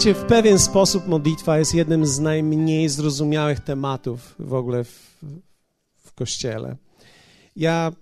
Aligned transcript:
Wiecie, 0.00 0.14
w 0.14 0.24
pewien 0.24 0.58
sposób 0.58 1.06
modlitwa 1.06 1.58
jest 1.58 1.74
jednym 1.74 2.06
z 2.06 2.18
najmniej 2.18 2.88
zrozumiałych 2.88 3.60
tematów 3.60 4.34
w 4.38 4.54
ogóle 4.54 4.84
w, 4.84 5.24
w 5.96 6.12
Kościele. 6.12 6.76
Ja 7.56 7.92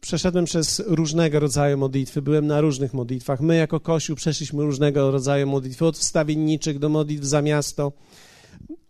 przeszedłem 0.00 0.44
przez 0.44 0.82
różnego 0.86 1.40
rodzaju 1.40 1.78
modlitwy, 1.78 2.22
byłem 2.22 2.46
na 2.46 2.60
różnych 2.60 2.94
modlitwach. 2.94 3.40
My 3.40 3.56
jako 3.56 3.80
Kościół 3.80 4.16
przeszliśmy 4.16 4.62
różnego 4.62 5.10
rodzaju 5.10 5.46
modlitwy, 5.46 5.86
od 5.86 5.98
wstawienniczych 5.98 6.78
do 6.78 6.88
modlitw 6.88 7.24
za 7.24 7.42
miasto, 7.42 7.92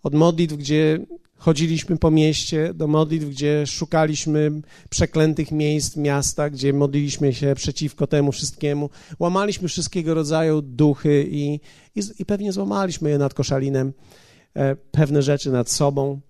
od 0.03 0.15
modlitw, 0.15 0.55
gdzie 0.55 1.07
chodziliśmy 1.37 1.97
po 1.97 2.11
mieście, 2.11 2.75
do 2.75 2.87
modlitw, 2.87 3.27
gdzie 3.27 3.67
szukaliśmy 3.67 4.51
przeklętych 4.91 5.53
miejsc 5.53 5.97
miasta, 5.97 6.51
gdzie 6.51 6.73
modliliśmy 6.73 7.35
się 7.35 7.55
przeciwko 7.55 8.07
temu 8.07 8.33
wszystkiemu. 8.33 8.91
Łamaliśmy 9.19 9.69
wszystkiego 9.69 10.15
rodzaju 10.15 10.63
duchy 10.63 11.27
i, 11.31 11.61
i, 11.95 12.01
i 12.19 12.25
pewnie 12.25 12.53
złamaliśmy 12.53 13.11
je 13.11 13.19
nad 13.19 13.35
koszalinem, 13.35 13.93
e, 14.55 14.77
pewne 14.77 15.23
rzeczy 15.23 15.51
nad 15.51 15.71
sobą. 15.71 16.21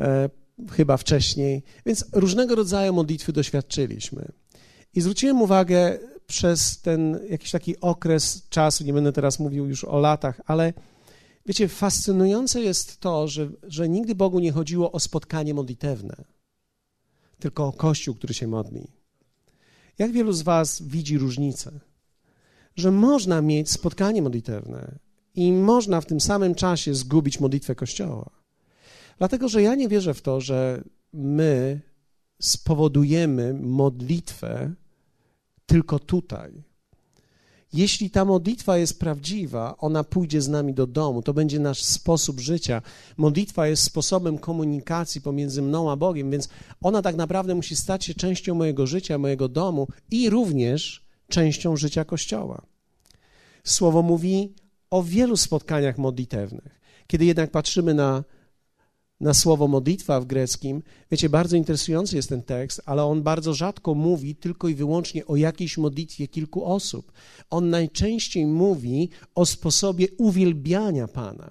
E, 0.00 0.28
chyba 0.70 0.96
wcześniej. 0.96 1.62
Więc 1.86 2.04
różnego 2.12 2.54
rodzaju 2.54 2.92
modlitwy 2.92 3.32
doświadczyliśmy. 3.32 4.32
I 4.94 5.00
zwróciłem 5.00 5.42
uwagę 5.42 5.98
przez 6.26 6.80
ten 6.80 7.18
jakiś 7.30 7.50
taki 7.50 7.80
okres 7.80 8.48
czasu, 8.48 8.84
nie 8.84 8.92
będę 8.92 9.12
teraz 9.12 9.38
mówił 9.38 9.66
już 9.66 9.84
o 9.84 9.98
latach, 9.98 10.40
ale 10.46 10.72
wiecie, 11.46 11.68
fascynujące 11.68 12.60
jest 12.60 13.00
to, 13.00 13.28
że, 13.28 13.50
że 13.62 13.88
nigdy 13.88 14.14
Bogu 14.14 14.38
nie 14.38 14.52
chodziło 14.52 14.92
o 14.92 15.00
spotkanie 15.00 15.54
modlitewne, 15.54 16.24
tylko 17.38 17.66
o 17.66 17.72
Kościół, 17.72 18.14
który 18.14 18.34
się 18.34 18.46
modli. 18.46 18.88
Jak 19.98 20.12
wielu 20.12 20.32
z 20.32 20.42
Was 20.42 20.82
widzi 20.82 21.18
różnicę? 21.18 21.80
Że 22.76 22.90
można 22.90 23.42
mieć 23.42 23.70
spotkanie 23.70 24.22
modlitewne 24.22 24.98
i 25.34 25.52
można 25.52 26.00
w 26.00 26.06
tym 26.06 26.20
samym 26.20 26.54
czasie 26.54 26.94
zgubić 26.94 27.40
modlitwę 27.40 27.74
Kościoła. 27.74 28.30
Dlatego, 29.18 29.48
że 29.48 29.62
ja 29.62 29.74
nie 29.74 29.88
wierzę 29.88 30.14
w 30.14 30.22
to, 30.22 30.40
że 30.40 30.84
my 31.12 31.80
spowodujemy 32.40 33.54
modlitwę 33.54 34.74
tylko 35.66 35.98
tutaj. 35.98 36.62
Jeśli 37.74 38.10
ta 38.10 38.24
modlitwa 38.24 38.78
jest 38.78 38.98
prawdziwa, 38.98 39.76
ona 39.78 40.04
pójdzie 40.04 40.40
z 40.40 40.48
nami 40.48 40.74
do 40.74 40.86
domu, 40.86 41.22
to 41.22 41.34
będzie 41.34 41.58
nasz 41.58 41.82
sposób 41.82 42.40
życia. 42.40 42.82
Modlitwa 43.16 43.66
jest 43.66 43.82
sposobem 43.82 44.38
komunikacji 44.38 45.20
pomiędzy 45.20 45.62
mną 45.62 45.90
a 45.90 45.96
Bogiem, 45.96 46.30
więc 46.30 46.48
ona 46.80 47.02
tak 47.02 47.16
naprawdę 47.16 47.54
musi 47.54 47.76
stać 47.76 48.04
się 48.04 48.14
częścią 48.14 48.54
mojego 48.54 48.86
życia, 48.86 49.18
mojego 49.18 49.48
domu 49.48 49.88
i 50.10 50.30
również 50.30 51.04
częścią 51.28 51.76
życia 51.76 52.04
Kościoła. 52.04 52.62
Słowo 53.64 54.02
mówi 54.02 54.54
o 54.90 55.02
wielu 55.02 55.36
spotkaniach 55.36 55.98
modlitewnych. 55.98 56.80
Kiedy 57.06 57.24
jednak 57.24 57.50
patrzymy 57.50 57.94
na 57.94 58.24
na 59.24 59.34
słowo 59.34 59.68
modlitwa 59.68 60.20
w 60.20 60.26
greckim. 60.26 60.82
Wiecie, 61.10 61.28
bardzo 61.28 61.56
interesujący 61.56 62.16
jest 62.16 62.28
ten 62.28 62.42
tekst, 62.42 62.82
ale 62.86 63.04
on 63.04 63.22
bardzo 63.22 63.54
rzadko 63.54 63.94
mówi 63.94 64.36
tylko 64.36 64.68
i 64.68 64.74
wyłącznie 64.74 65.26
o 65.26 65.36
jakiejś 65.36 65.78
modlitwie 65.78 66.28
kilku 66.28 66.64
osób. 66.64 67.12
On 67.50 67.70
najczęściej 67.70 68.46
mówi 68.46 69.08
o 69.34 69.46
sposobie 69.46 70.06
uwielbiania 70.18 71.08
Pana. 71.08 71.50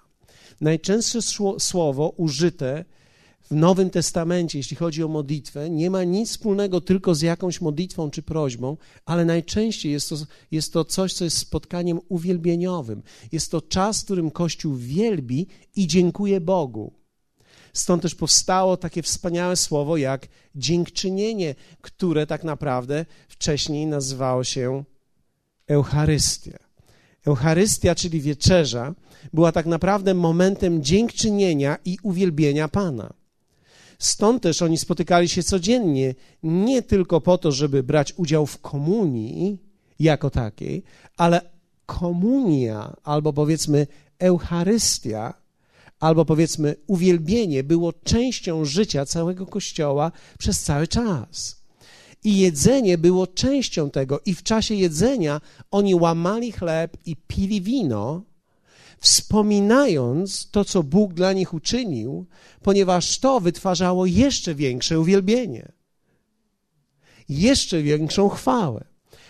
Najczęstsze 0.61 1.19
słowo 1.59 2.13
użyte 2.17 2.85
w 3.41 3.52
Nowym 3.52 3.89
Testamencie, 3.89 4.58
jeśli 4.58 4.77
chodzi 4.77 5.03
o 5.03 5.08
modlitwę, 5.08 5.69
nie 5.69 5.89
ma 5.89 6.03
nic 6.03 6.30
wspólnego 6.30 6.81
tylko 6.81 7.15
z 7.15 7.21
jakąś 7.21 7.61
modlitwą 7.61 8.11
czy 8.11 8.21
prośbą, 8.21 8.77
ale 9.05 9.25
najczęściej 9.25 9.91
jest 9.91 10.09
to, 10.09 10.15
jest 10.52 10.73
to 10.73 10.85
coś, 10.85 11.13
co 11.13 11.23
jest 11.23 11.37
spotkaniem 11.37 11.99
uwielbieniowym. 12.09 13.03
Jest 13.31 13.52
to 13.52 13.61
czas, 13.61 14.02
w 14.02 14.03
którym 14.03 14.31
Kościół 14.31 14.75
wielbi 14.75 15.48
i 15.75 15.87
dziękuje 15.87 16.42
Bogu. 16.42 17.02
Stąd 17.73 18.02
też 18.02 18.16
powstało 18.16 18.78
takie 18.78 19.02
wspaniałe 19.02 19.56
słowo 19.56 19.98
jak 19.98 20.28
dziękczynienie, 20.56 21.56
które 21.82 22.28
tak 22.28 22.44
naprawdę 22.44 23.06
wcześniej 23.28 23.86
nazywało 23.86 24.44
się 24.44 24.84
Eucharystia. 25.67 26.58
Eucharystia, 27.26 27.95
czyli 27.95 28.22
wieczerza, 28.22 28.94
była 29.34 29.52
tak 29.52 29.66
naprawdę 29.66 30.14
momentem 30.14 30.84
dziękczynienia 30.84 31.78
i 31.86 31.98
uwielbienia 32.04 32.67
Pana. 32.67 33.14
Stąd 34.00 34.44
też 34.44 34.61
oni 34.61 34.78
spotykali 34.78 35.30
się 35.30 35.44
codziennie, 35.44 36.16
nie 36.44 36.82
tylko 36.82 37.22
po 37.22 37.38
to, 37.38 37.52
żeby 37.52 37.84
brać 37.84 38.14
udział 38.17 38.45
w 38.45 38.61
komunii 38.61 39.58
jako 40.00 40.30
takiej, 40.30 40.84
ale 41.17 41.42
komunia 41.86 42.95
albo 43.04 43.34
powiedzmy 43.34 43.88
Eucharystia 44.20 45.42
albo 46.03 46.25
powiedzmy 46.25 46.75
uwielbienie 46.87 47.64
było 47.64 47.93
częścią 47.93 48.65
życia 48.65 49.05
całego 49.05 49.45
Kościoła 49.45 50.11
przez 50.39 50.59
cały 50.59 50.87
czas. 50.87 51.64
I 52.23 52.37
jedzenie 52.37 52.97
było 52.97 53.27
częścią 53.27 53.89
tego, 53.89 54.19
i 54.25 54.33
w 54.36 54.43
czasie 54.43 54.75
jedzenia 54.75 55.42
oni 55.71 55.95
łamali 55.95 56.52
chleb 56.52 56.97
i 57.05 57.15
pili 57.15 57.61
wino, 57.61 58.23
wspominając 58.99 60.52
to, 60.52 60.65
co 60.65 60.83
Bóg 60.83 61.13
dla 61.13 61.33
nich 61.33 61.53
uczynił, 61.53 62.25
ponieważ 62.61 63.19
to 63.19 63.39
wytwarzało 63.39 64.05
jeszcze 64.05 64.55
większe 64.55 64.99
uwielbienie, 64.99 65.71
jeszcze 67.30 67.81
większą 67.81 68.30
chwałę. 68.30 68.83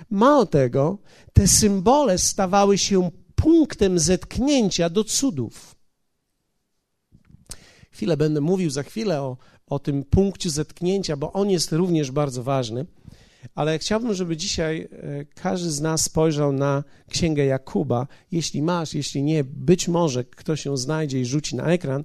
Mało 0.10 0.46
tego, 0.46 0.98
te 1.34 1.48
symbole 1.48 2.18
stawały 2.18 2.78
się 2.78 3.12
punktem 3.36 4.00
zetknięcia 4.00 4.90
do 4.90 5.04
cudów. 5.04 5.73
Chwilę 7.94 8.18
będę 8.18 8.42
mówił 8.42 8.70
za 8.70 8.84
chwilę 8.84 9.22
o, 9.22 9.38
o 9.68 9.80
tym 9.80 10.04
punkcie 10.04 10.50
zetknięcia, 10.50 11.18
bo 11.18 11.34
on 11.34 11.50
jest 11.50 11.72
również 11.72 12.12
bardzo 12.12 12.44
ważny. 12.44 12.86
Ale 13.56 13.80
chciałbym, 13.80 14.14
żeby 14.14 14.38
dzisiaj 14.38 14.82
e, 14.92 15.26
każdy 15.26 15.72
z 15.72 15.82
nas 15.82 16.04
spojrzał 16.04 16.54
na 16.54 16.84
księgę 17.10 17.46
Jakuba. 17.46 18.08
Jeśli 18.32 18.62
masz, 18.62 18.94
jeśli 18.94 19.24
nie, 19.24 19.44
być 19.44 19.88
może 19.88 20.24
ktoś 20.24 20.66
ją 20.66 20.78
znajdzie 20.78 21.22
i 21.22 21.26
rzuci 21.26 21.56
na 21.56 21.66
ekran. 21.66 22.04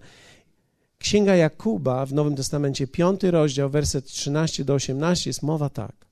Księga 0.99 1.37
Jakuba 1.37 2.06
w 2.06 2.12
Nowym 2.12 2.37
Testamencie, 2.37 2.87
piąty 2.87 3.31
rozdział, 3.31 3.70
werset 3.70 4.05
13 4.05 4.65
do 4.65 4.75
18 4.75 5.31
jest 5.31 5.43
mowa 5.43 5.69
tak. 5.70 6.06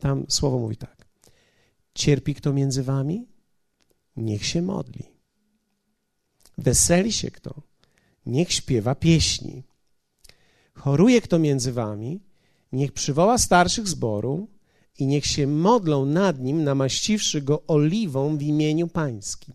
Tam 0.00 0.24
słowo 0.28 0.58
mówi 0.58 0.76
tak. 0.76 1.06
Cierpi 1.94 2.34
kto 2.34 2.52
między 2.52 2.82
wami? 2.82 3.26
Niech 4.16 4.46
się 4.46 4.62
modli. 4.62 5.02
Weseli 6.58 7.12
się 7.12 7.30
kto? 7.30 7.69
Niech 8.26 8.52
śpiewa 8.52 8.94
pieśni. 8.94 9.62
Choruje 10.74 11.20
kto 11.20 11.38
między 11.38 11.72
wami, 11.72 12.20
niech 12.72 12.92
przywoła 12.92 13.38
starszych 13.38 13.88
zboru 13.88 14.48
i 14.98 15.06
niech 15.06 15.26
się 15.26 15.46
modlą 15.46 16.06
nad 16.06 16.40
nim, 16.40 16.64
namaściwszy 16.64 17.42
go 17.42 17.62
oliwą 17.66 18.36
w 18.36 18.42
imieniu 18.42 18.88
pańskim. 18.88 19.54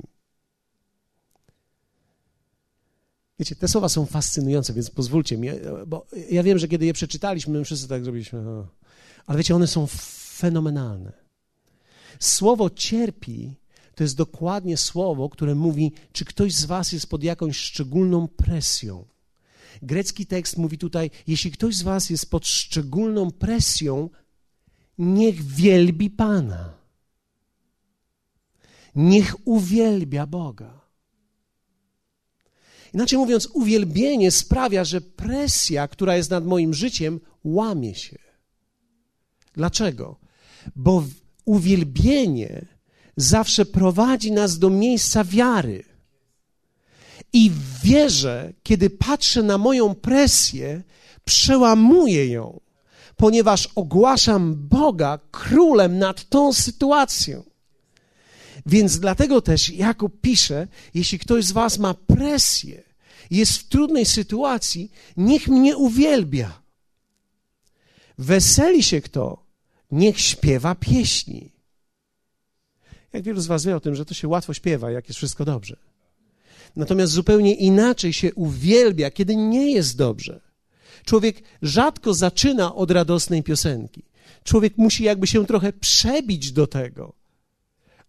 Wiecie, 3.39 3.55
te 3.55 3.67
słowa 3.67 3.89
są 3.89 4.05
fascynujące, 4.05 4.73
więc 4.73 4.89
pozwólcie 4.89 5.37
mi, 5.37 5.49
bo 5.87 6.05
ja 6.31 6.43
wiem, 6.43 6.59
że 6.59 6.67
kiedy 6.67 6.85
je 6.85 6.93
przeczytaliśmy, 6.93 7.57
my 7.57 7.65
wszyscy 7.65 7.87
tak 7.87 8.03
zrobiliśmy, 8.03 8.43
ale 9.25 9.37
wiecie, 9.37 9.55
one 9.55 9.67
są 9.67 9.87
fenomenalne. 10.37 11.11
Słowo 12.19 12.69
cierpi 12.69 13.55
to 13.95 14.03
jest 14.03 14.15
dokładnie 14.15 14.77
słowo, 14.77 15.29
które 15.29 15.55
mówi, 15.55 15.91
czy 16.11 16.25
ktoś 16.25 16.53
z 16.53 16.65
Was 16.65 16.91
jest 16.91 17.07
pod 17.07 17.23
jakąś 17.23 17.57
szczególną 17.57 18.27
presją. 18.27 19.05
Grecki 19.81 20.25
tekst 20.25 20.57
mówi 20.57 20.77
tutaj, 20.77 21.11
jeśli 21.27 21.51
ktoś 21.51 21.75
z 21.75 21.81
Was 21.81 22.09
jest 22.09 22.31
pod 22.31 22.47
szczególną 22.47 23.31
presją, 23.31 24.09
niech 24.97 25.43
wielbi 25.43 26.09
Pana. 26.09 26.73
Niech 28.95 29.47
uwielbia 29.47 30.27
Boga. 30.27 30.81
Inaczej 32.93 33.19
mówiąc, 33.19 33.47
uwielbienie 33.53 34.31
sprawia, 34.31 34.83
że 34.83 35.01
presja, 35.01 35.87
która 35.87 36.15
jest 36.15 36.29
nad 36.29 36.45
moim 36.45 36.73
życiem, 36.73 37.19
łamie 37.43 37.95
się. 37.95 38.17
Dlaczego? 39.53 40.19
Bo 40.75 41.03
uwielbienie 41.45 42.74
zawsze 43.17 43.65
prowadzi 43.65 44.31
nas 44.31 44.59
do 44.59 44.69
miejsca 44.69 45.23
wiary. 45.23 45.83
I 47.33 47.49
w 47.49 47.81
wierze, 47.81 48.53
kiedy 48.63 48.89
patrzę 48.89 49.43
na 49.43 49.57
moją 49.57 49.95
presję, 49.95 50.83
przełamuję 51.25 52.27
ją, 52.27 52.59
ponieważ 53.15 53.69
ogłaszam 53.75 54.55
Boga 54.55 55.19
królem 55.31 55.97
nad 55.97 56.29
tą 56.29 56.53
sytuacją. 56.53 57.43
Więc 58.65 58.99
dlatego 58.99 59.41
też 59.41 59.69
Jakub 59.69 60.21
pisze, 60.21 60.67
jeśli 60.93 61.19
ktoś 61.19 61.45
z 61.45 61.51
was 61.51 61.77
ma 61.77 61.93
presję, 61.93 62.83
jest 63.31 63.57
w 63.57 63.67
trudnej 63.67 64.05
sytuacji, 64.05 64.91
niech 65.17 65.47
mnie 65.47 65.77
uwielbia. 65.77 66.61
Weseli 68.17 68.83
się 68.83 69.01
kto, 69.01 69.45
niech 69.91 70.19
śpiewa 70.19 70.75
pieśni. 70.75 71.54
Jak 73.15 73.23
wielu 73.23 73.41
z 73.41 73.47
Was 73.47 73.65
wie 73.65 73.75
o 73.75 73.79
tym, 73.79 73.95
że 73.95 74.05
to 74.05 74.13
się 74.13 74.27
łatwo 74.27 74.53
śpiewa, 74.53 74.91
jak 74.91 75.07
jest 75.07 75.17
wszystko 75.17 75.45
dobrze. 75.45 75.77
Natomiast 76.75 77.13
zupełnie 77.13 77.53
inaczej 77.53 78.13
się 78.13 78.33
uwielbia, 78.33 79.11
kiedy 79.11 79.35
nie 79.35 79.71
jest 79.71 79.97
dobrze. 79.97 80.41
Człowiek 81.05 81.43
rzadko 81.61 82.13
zaczyna 82.13 82.75
od 82.75 82.91
radosnej 82.91 83.43
piosenki. 83.43 84.03
Człowiek 84.43 84.77
musi 84.77 85.03
jakby 85.03 85.27
się 85.27 85.45
trochę 85.45 85.73
przebić 85.73 86.51
do 86.51 86.67
tego. 86.67 87.13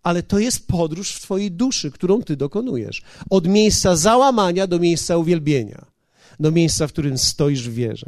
Ale 0.02 0.22
to 0.22 0.38
jest 0.38 0.66
podróż 0.66 1.12
w 1.12 1.20
Twojej 1.20 1.52
duszy, 1.52 1.90
którą 1.90 2.22
Ty 2.22 2.36
dokonujesz. 2.36 3.02
Od 3.30 3.46
miejsca 3.46 3.96
załamania 3.96 4.66
do 4.66 4.78
miejsca 4.78 5.16
uwielbienia, 5.16 5.86
do 6.40 6.50
miejsca, 6.50 6.86
w 6.86 6.92
którym 6.92 7.18
stoisz 7.18 7.68
w 7.68 7.74
wierze. 7.74 8.06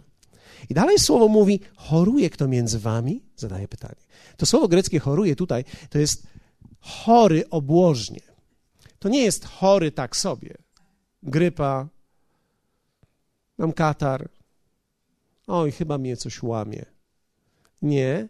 I 0.70 0.74
dalej 0.74 0.98
słowo 0.98 1.28
mówi: 1.28 1.60
choruje 1.76 2.30
kto 2.30 2.48
między 2.48 2.78
Wami? 2.78 3.22
Zadaje 3.36 3.68
pytanie. 3.68 4.02
To 4.36 4.46
słowo 4.46 4.68
greckie 4.68 4.98
choruje 4.98 5.36
tutaj 5.36 5.64
to 5.90 5.98
jest 5.98 6.26
chory 6.88 7.50
obłożnie. 7.50 8.20
To 8.98 9.08
nie 9.08 9.22
jest 9.22 9.44
chory 9.44 9.92
tak 9.92 10.16
sobie. 10.16 10.54
Grypa, 11.22 11.88
mam 13.58 13.72
katar. 13.72 14.28
Oj, 15.46 15.72
chyba 15.72 15.98
mnie 15.98 16.16
coś 16.16 16.42
łamie. 16.42 16.84
Nie. 17.82 18.28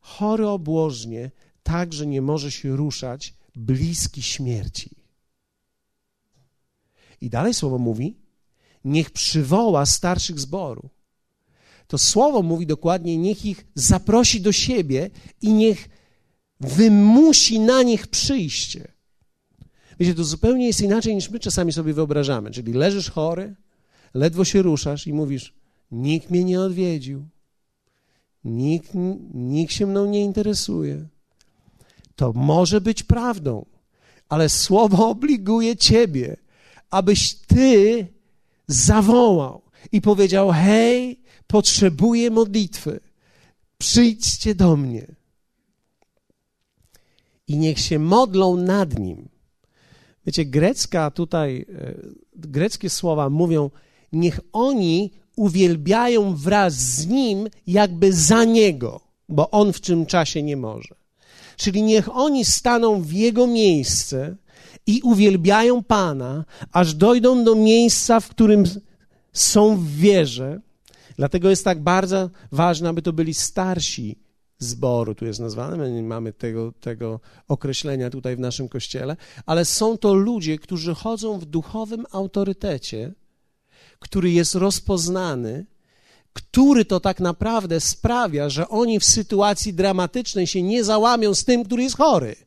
Chory 0.00 0.48
obłożnie, 0.48 1.30
tak, 1.62 1.92
że 1.92 2.06
nie 2.06 2.22
może 2.22 2.50
się 2.50 2.76
ruszać, 2.76 3.34
bliski 3.56 4.22
śmierci. 4.22 4.90
I 7.20 7.30
dalej 7.30 7.54
słowo 7.54 7.78
mówi: 7.78 8.16
niech 8.84 9.10
przywoła 9.10 9.86
starszych 9.86 10.40
zboru. 10.40 10.90
To 11.86 11.98
słowo 11.98 12.42
mówi 12.42 12.66
dokładnie: 12.66 13.16
niech 13.16 13.44
ich 13.44 13.66
zaprosi 13.74 14.40
do 14.40 14.52
siebie 14.52 15.10
i 15.42 15.52
niech 15.52 15.88
wymusi 16.60 17.60
na 17.60 17.82
nich 17.82 18.06
przyjście. 18.06 18.88
Wiecie, 20.00 20.14
to 20.14 20.24
zupełnie 20.24 20.66
jest 20.66 20.80
inaczej 20.80 21.14
niż 21.14 21.30
my 21.30 21.40
czasami 21.40 21.72
sobie 21.72 21.92
wyobrażamy. 21.92 22.50
Czyli 22.50 22.72
leżysz 22.72 23.10
chory, 23.10 23.54
ledwo 24.14 24.44
się 24.44 24.62
ruszasz 24.62 25.06
i 25.06 25.12
mówisz: 25.12 25.54
Nikt 25.90 26.30
mnie 26.30 26.44
nie 26.44 26.60
odwiedził, 26.60 27.28
nikt, 28.44 28.90
nikt 29.34 29.72
się 29.72 29.86
mną 29.86 30.06
nie 30.06 30.24
interesuje. 30.24 31.06
To 32.16 32.32
może 32.32 32.80
być 32.80 33.02
prawdą, 33.02 33.66
ale 34.28 34.48
słowo 34.48 35.08
obliguje 35.08 35.76
ciebie, 35.76 36.36
abyś 36.90 37.34
ty 37.34 38.06
zawołał 38.66 39.62
i 39.92 40.00
powiedział: 40.00 40.50
Hej, 40.52 41.20
potrzebuję 41.46 42.30
modlitwy, 42.30 43.00
przyjdźcie 43.78 44.54
do 44.54 44.76
mnie. 44.76 45.06
I 47.48 47.56
niech 47.56 47.78
się 47.78 47.98
modlą 47.98 48.56
nad 48.56 48.98
nim. 48.98 49.28
Wiecie, 50.26 50.44
grecka 50.44 51.10
tutaj, 51.10 51.66
e, 51.78 51.94
greckie 52.34 52.90
słowa 52.90 53.30
mówią, 53.30 53.70
niech 54.12 54.40
oni 54.52 55.10
uwielbiają 55.36 56.36
wraz 56.36 56.74
z 56.74 57.06
nim, 57.06 57.48
jakby 57.66 58.12
za 58.12 58.44
niego, 58.44 59.00
bo 59.28 59.50
on 59.50 59.72
w 59.72 59.80
tym 59.80 60.06
czasie 60.06 60.42
nie 60.42 60.56
może. 60.56 60.94
Czyli 61.56 61.82
niech 61.82 62.16
oni 62.16 62.44
staną 62.44 63.02
w 63.02 63.12
jego 63.12 63.46
miejsce 63.46 64.36
i 64.86 65.00
uwielbiają 65.02 65.82
Pana, 65.82 66.44
aż 66.72 66.94
dojdą 66.94 67.44
do 67.44 67.54
miejsca, 67.54 68.20
w 68.20 68.28
którym 68.28 68.64
są 69.32 69.76
w 69.76 69.88
wierze. 69.88 70.60
Dlatego 71.16 71.50
jest 71.50 71.64
tak 71.64 71.82
bardzo 71.82 72.30
ważne, 72.52 72.88
aby 72.88 73.02
to 73.02 73.12
byli 73.12 73.34
starsi 73.34 74.18
zboru, 74.58 75.14
tu 75.14 75.24
jest 75.24 75.40
nazwane, 75.40 75.76
my 75.76 75.92
nie 75.92 76.02
mamy 76.02 76.32
tego, 76.32 76.72
tego 76.80 77.20
określenia 77.48 78.10
tutaj 78.10 78.36
w 78.36 78.40
naszym 78.40 78.68
kościele, 78.68 79.16
ale 79.46 79.64
są 79.64 79.98
to 79.98 80.14
ludzie, 80.14 80.58
którzy 80.58 80.94
chodzą 80.94 81.38
w 81.38 81.44
duchowym 81.44 82.06
autorytecie, 82.12 83.12
który 83.98 84.30
jest 84.30 84.54
rozpoznany, 84.54 85.66
który 86.32 86.84
to 86.84 87.00
tak 87.00 87.20
naprawdę 87.20 87.80
sprawia, 87.80 88.48
że 88.48 88.68
oni 88.68 89.00
w 89.00 89.04
sytuacji 89.04 89.74
dramatycznej 89.74 90.46
się 90.46 90.62
nie 90.62 90.84
załamią 90.84 91.34
z 91.34 91.44
tym, 91.44 91.64
który 91.64 91.82
jest 91.82 91.96
chory. 91.96 92.45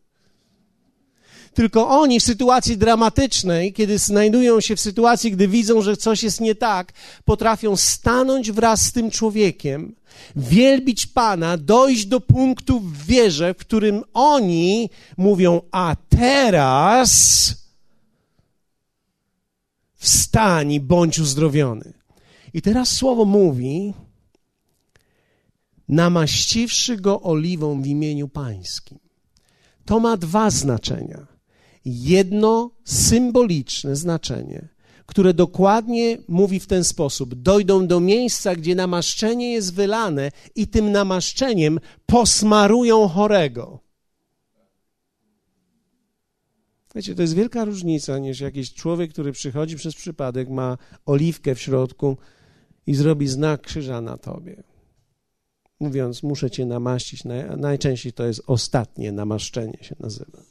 Tylko 1.59 1.89
oni 1.89 2.19
w 2.19 2.23
sytuacji 2.23 2.77
dramatycznej, 2.77 3.73
kiedy 3.73 3.97
znajdują 3.97 4.61
się 4.61 4.75
w 4.75 4.81
sytuacji, 4.81 5.31
gdy 5.31 5.47
widzą, 5.47 5.81
że 5.81 5.97
coś 5.97 6.23
jest 6.23 6.41
nie 6.41 6.55
tak, 6.55 6.93
potrafią 7.25 7.77
stanąć 7.77 8.51
wraz 8.51 8.81
z 8.81 8.91
tym 8.91 9.11
człowiekiem, 9.11 9.95
wielbić 10.35 11.05
Pana, 11.05 11.57
dojść 11.57 12.05
do 12.05 12.21
punktu 12.21 12.79
w 12.79 13.05
wierze, 13.05 13.53
w 13.53 13.57
którym 13.57 14.03
oni 14.13 14.89
mówią: 15.17 15.61
A 15.71 15.95
teraz 16.09 17.53
wstań 19.95 20.71
i 20.71 20.79
bądź 20.79 21.19
uzdrowiony. 21.19 21.93
I 22.53 22.61
teraz 22.61 22.89
słowo 22.89 23.25
mówi, 23.25 23.93
namaściwszy 25.89 26.97
go 26.97 27.21
oliwą 27.21 27.81
w 27.81 27.87
imieniu 27.87 28.27
Pańskim. 28.27 28.99
To 29.85 29.99
ma 29.99 30.17
dwa 30.17 30.49
znaczenia. 30.49 31.28
Jedno 31.85 32.71
symboliczne 32.83 33.95
znaczenie, 33.95 34.67
które 35.05 35.33
dokładnie 35.33 36.17
mówi 36.27 36.59
w 36.59 36.67
ten 36.67 36.83
sposób: 36.83 37.35
dojdą 37.35 37.87
do 37.87 37.99
miejsca, 37.99 38.55
gdzie 38.55 38.75
namaszczenie 38.75 39.51
jest 39.51 39.73
wylane, 39.73 40.31
i 40.55 40.67
tym 40.67 40.91
namaszczeniem 40.91 41.79
posmarują 42.05 43.07
chorego. 43.07 43.79
Wiecie, 46.95 47.15
to 47.15 47.21
jest 47.21 47.33
wielka 47.33 47.65
różnica 47.65 48.17
niż 48.17 48.39
jakiś 48.39 48.73
człowiek, 48.73 49.11
który 49.11 49.31
przychodzi 49.31 49.75
przez 49.75 49.95
przypadek, 49.95 50.49
ma 50.49 50.77
oliwkę 51.05 51.55
w 51.55 51.61
środku 51.61 52.17
i 52.87 52.95
zrobi 52.95 53.27
znak 53.27 53.61
krzyża 53.61 54.01
na 54.01 54.17
tobie. 54.17 54.63
Mówiąc, 55.79 56.23
muszę 56.23 56.51
cię 56.51 56.65
namaścić. 56.65 57.23
Najczęściej 57.57 58.13
to 58.13 58.25
jest 58.25 58.41
ostatnie 58.47 59.11
namaszczenie 59.11 59.77
się 59.81 59.95
nazywa. 59.99 60.48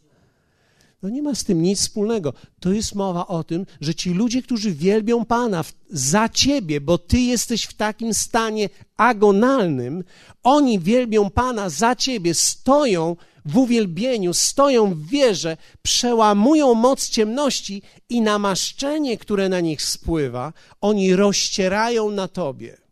No 1.02 1.08
nie 1.08 1.22
ma 1.22 1.34
z 1.34 1.44
tym 1.44 1.62
nic 1.62 1.80
wspólnego. 1.80 2.32
To 2.60 2.72
jest 2.72 2.94
mowa 2.94 3.26
o 3.26 3.44
tym, 3.44 3.66
że 3.80 3.94
ci 3.94 4.10
ludzie, 4.10 4.42
którzy 4.42 4.72
wielbią 4.72 5.24
Pana 5.24 5.64
za 5.90 6.28
ciebie, 6.28 6.80
bo 6.80 6.98
ty 6.98 7.20
jesteś 7.20 7.64
w 7.64 7.74
takim 7.74 8.14
stanie 8.14 8.68
agonalnym, 8.96 10.04
oni 10.42 10.78
wielbią 10.78 11.30
Pana 11.30 11.70
za 11.70 11.96
ciebie, 11.96 12.34
stoją 12.34 13.16
w 13.44 13.56
uwielbieniu, 13.56 14.34
stoją 14.34 14.94
w 14.94 15.06
wierze, 15.06 15.56
przełamują 15.82 16.74
moc 16.74 17.08
ciemności 17.08 17.82
i 18.08 18.20
namaszczenie, 18.20 19.18
które 19.18 19.48
na 19.48 19.60
nich 19.60 19.82
spływa, 19.82 20.52
oni 20.80 21.16
rozcierają 21.16 22.10
na 22.10 22.28
tobie. 22.28 22.88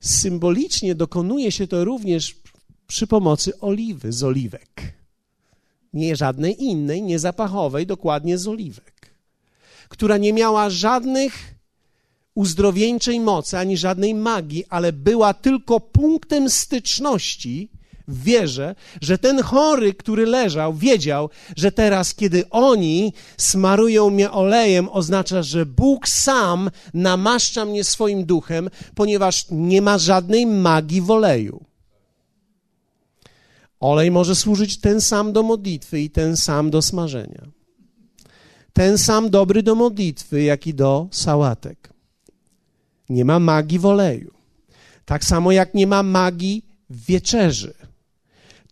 Symbolicznie 0.00 0.94
dokonuje 0.94 1.52
się 1.52 1.66
to 1.66 1.84
również 1.84 2.34
przy 2.86 3.06
pomocy 3.06 3.60
oliwy 3.60 4.12
z 4.12 4.22
oliwek. 4.22 4.92
Nie 5.92 6.16
żadnej 6.16 6.64
innej, 6.64 7.02
nie 7.02 7.18
zapachowej, 7.18 7.86
dokładnie 7.86 8.38
z 8.38 8.48
oliwek, 8.48 9.10
która 9.88 10.16
nie 10.16 10.32
miała 10.32 10.70
żadnych 10.70 11.54
uzdrowieńczej 12.34 13.20
mocy 13.20 13.58
ani 13.58 13.76
żadnej 13.76 14.14
magii, 14.14 14.64
ale 14.68 14.92
była 14.92 15.34
tylko 15.34 15.80
punktem 15.80 16.50
styczności 16.50 17.70
w 18.08 18.22
wierze, 18.22 18.74
że 19.00 19.18
ten 19.18 19.42
chory, 19.42 19.94
który 19.94 20.26
leżał, 20.26 20.74
wiedział, 20.74 21.30
że 21.56 21.72
teraz, 21.72 22.14
kiedy 22.14 22.50
oni 22.50 23.12
smarują 23.36 24.10
mnie 24.10 24.30
olejem, 24.30 24.88
oznacza, 24.88 25.42
że 25.42 25.66
Bóg 25.66 26.08
sam 26.08 26.70
namaszcza 26.94 27.64
mnie 27.64 27.84
swoim 27.84 28.24
duchem, 28.24 28.70
ponieważ 28.94 29.46
nie 29.50 29.82
ma 29.82 29.98
żadnej 29.98 30.46
magii 30.46 31.00
w 31.00 31.10
oleju. 31.10 31.64
Olej 33.80 34.10
może 34.10 34.34
służyć 34.34 34.80
ten 34.80 35.00
sam 35.00 35.32
do 35.32 35.42
modlitwy 35.42 36.00
i 36.00 36.10
ten 36.10 36.36
sam 36.36 36.70
do 36.70 36.82
smażenia. 36.82 37.46
Ten 38.72 38.98
sam 38.98 39.30
dobry 39.30 39.62
do 39.62 39.74
modlitwy, 39.74 40.42
jak 40.42 40.66
i 40.66 40.74
do 40.74 41.08
sałatek. 41.10 41.92
Nie 43.08 43.24
ma 43.24 43.38
magii 43.38 43.78
w 43.78 43.86
oleju. 43.86 44.34
Tak 45.04 45.24
samo 45.24 45.52
jak 45.52 45.74
nie 45.74 45.86
ma 45.86 46.02
magii 46.02 46.64
w 46.90 47.04
wieczerzy. 47.06 47.74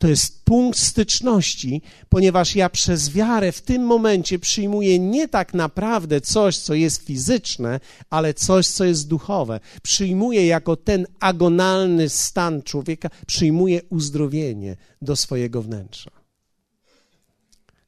To 0.05 0.09
jest 0.09 0.45
punkt 0.45 0.79
styczności, 0.79 1.83
ponieważ 2.09 2.57
ja 2.57 2.71
przez 2.71 3.11
wiarę 3.11 3.53
w 3.53 3.63
tym 3.63 3.83
momencie 3.83 4.39
przyjmuję 4.39 4.99
nie 4.99 5.29
tak 5.29 5.55
naprawdę 5.55 6.21
coś, 6.21 6.59
co 6.59 6.75
jest 6.75 7.03
fizyczne, 7.03 7.81
ale 8.11 8.35
coś, 8.35 8.67
co 8.67 8.85
jest 8.85 9.09
duchowe. 9.09 9.61
Przyjmuję 9.83 10.47
jako 10.47 10.77
ten 10.77 11.07
agonalny 11.21 12.09
stan 12.09 12.63
człowieka, 12.63 13.11
przyjmuję 13.27 13.83
uzdrowienie 13.91 14.77
do 15.03 15.17
swojego 15.17 15.63
wnętrza. 15.63 16.11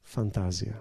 Fantazja. 0.05 0.81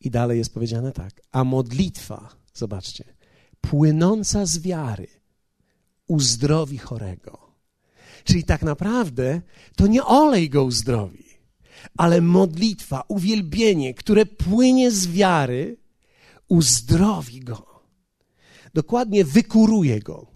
I 0.00 0.10
dalej 0.10 0.38
jest 0.38 0.54
powiedziane 0.54 0.92
tak. 0.92 1.22
A 1.32 1.44
modlitwa, 1.44 2.36
zobaczcie, 2.54 3.04
płynąca 3.60 4.46
z 4.46 4.58
wiary 4.58 5.06
uzdrowi 6.06 6.78
chorego 6.78 7.45
Czyli 8.26 8.44
tak 8.44 8.62
naprawdę 8.62 9.40
to 9.76 9.86
nie 9.86 10.04
olej 10.04 10.50
go 10.50 10.64
uzdrowi, 10.64 11.24
ale 11.96 12.20
modlitwa, 12.20 13.04
uwielbienie, 13.08 13.94
które 13.94 14.26
płynie 14.26 14.90
z 14.90 15.06
wiary, 15.06 15.76
uzdrowi 16.48 17.40
go. 17.40 17.66
Dokładnie 18.74 19.24
wykuruje 19.24 20.00
go. 20.00 20.26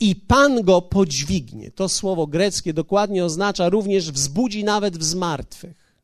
I 0.00 0.16
Pan 0.16 0.62
go 0.62 0.82
podźwignie. 0.82 1.70
To 1.70 1.88
słowo 1.88 2.26
greckie 2.26 2.72
dokładnie 2.72 3.24
oznacza 3.24 3.68
również 3.68 4.12
wzbudzi 4.12 4.64
nawet 4.64 4.98
w 4.98 5.04
zmartwych. 5.04 5.96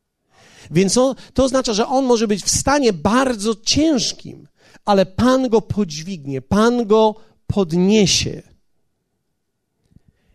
Więc 0.71 0.97
on, 0.97 1.15
to 1.33 1.43
oznacza, 1.43 1.73
że 1.73 1.87
on 1.87 2.05
może 2.05 2.27
być 2.27 2.43
w 2.43 2.49
stanie 2.49 2.93
bardzo 2.93 3.55
ciężkim, 3.55 4.47
ale 4.85 5.05
Pan 5.05 5.49
go 5.49 5.61
podźwignie, 5.61 6.41
Pan 6.41 6.85
go 6.85 7.15
podniesie. 7.47 8.48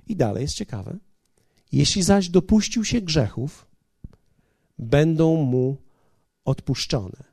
I 0.06 0.16
dalej 0.16 0.42
jest 0.42 0.54
ciekawe. 0.54 0.99
Jeśli 1.73 2.02
zaś 2.02 2.28
dopuścił 2.28 2.84
się 2.84 3.00
grzechów, 3.00 3.66
będą 4.78 5.37
mu 5.37 5.76
odpuszczone. 6.44 7.25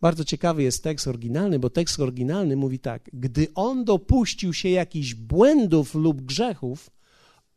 Bardzo 0.00 0.24
ciekawy 0.24 0.62
jest 0.62 0.82
tekst 0.82 1.08
oryginalny, 1.08 1.58
bo 1.58 1.70
tekst 1.70 2.00
oryginalny 2.00 2.56
mówi 2.56 2.78
tak: 2.78 3.10
Gdy 3.12 3.48
on 3.54 3.84
dopuścił 3.84 4.54
się 4.54 4.68
jakichś 4.68 5.14
błędów 5.14 5.94
lub 5.94 6.22
grzechów, 6.22 6.90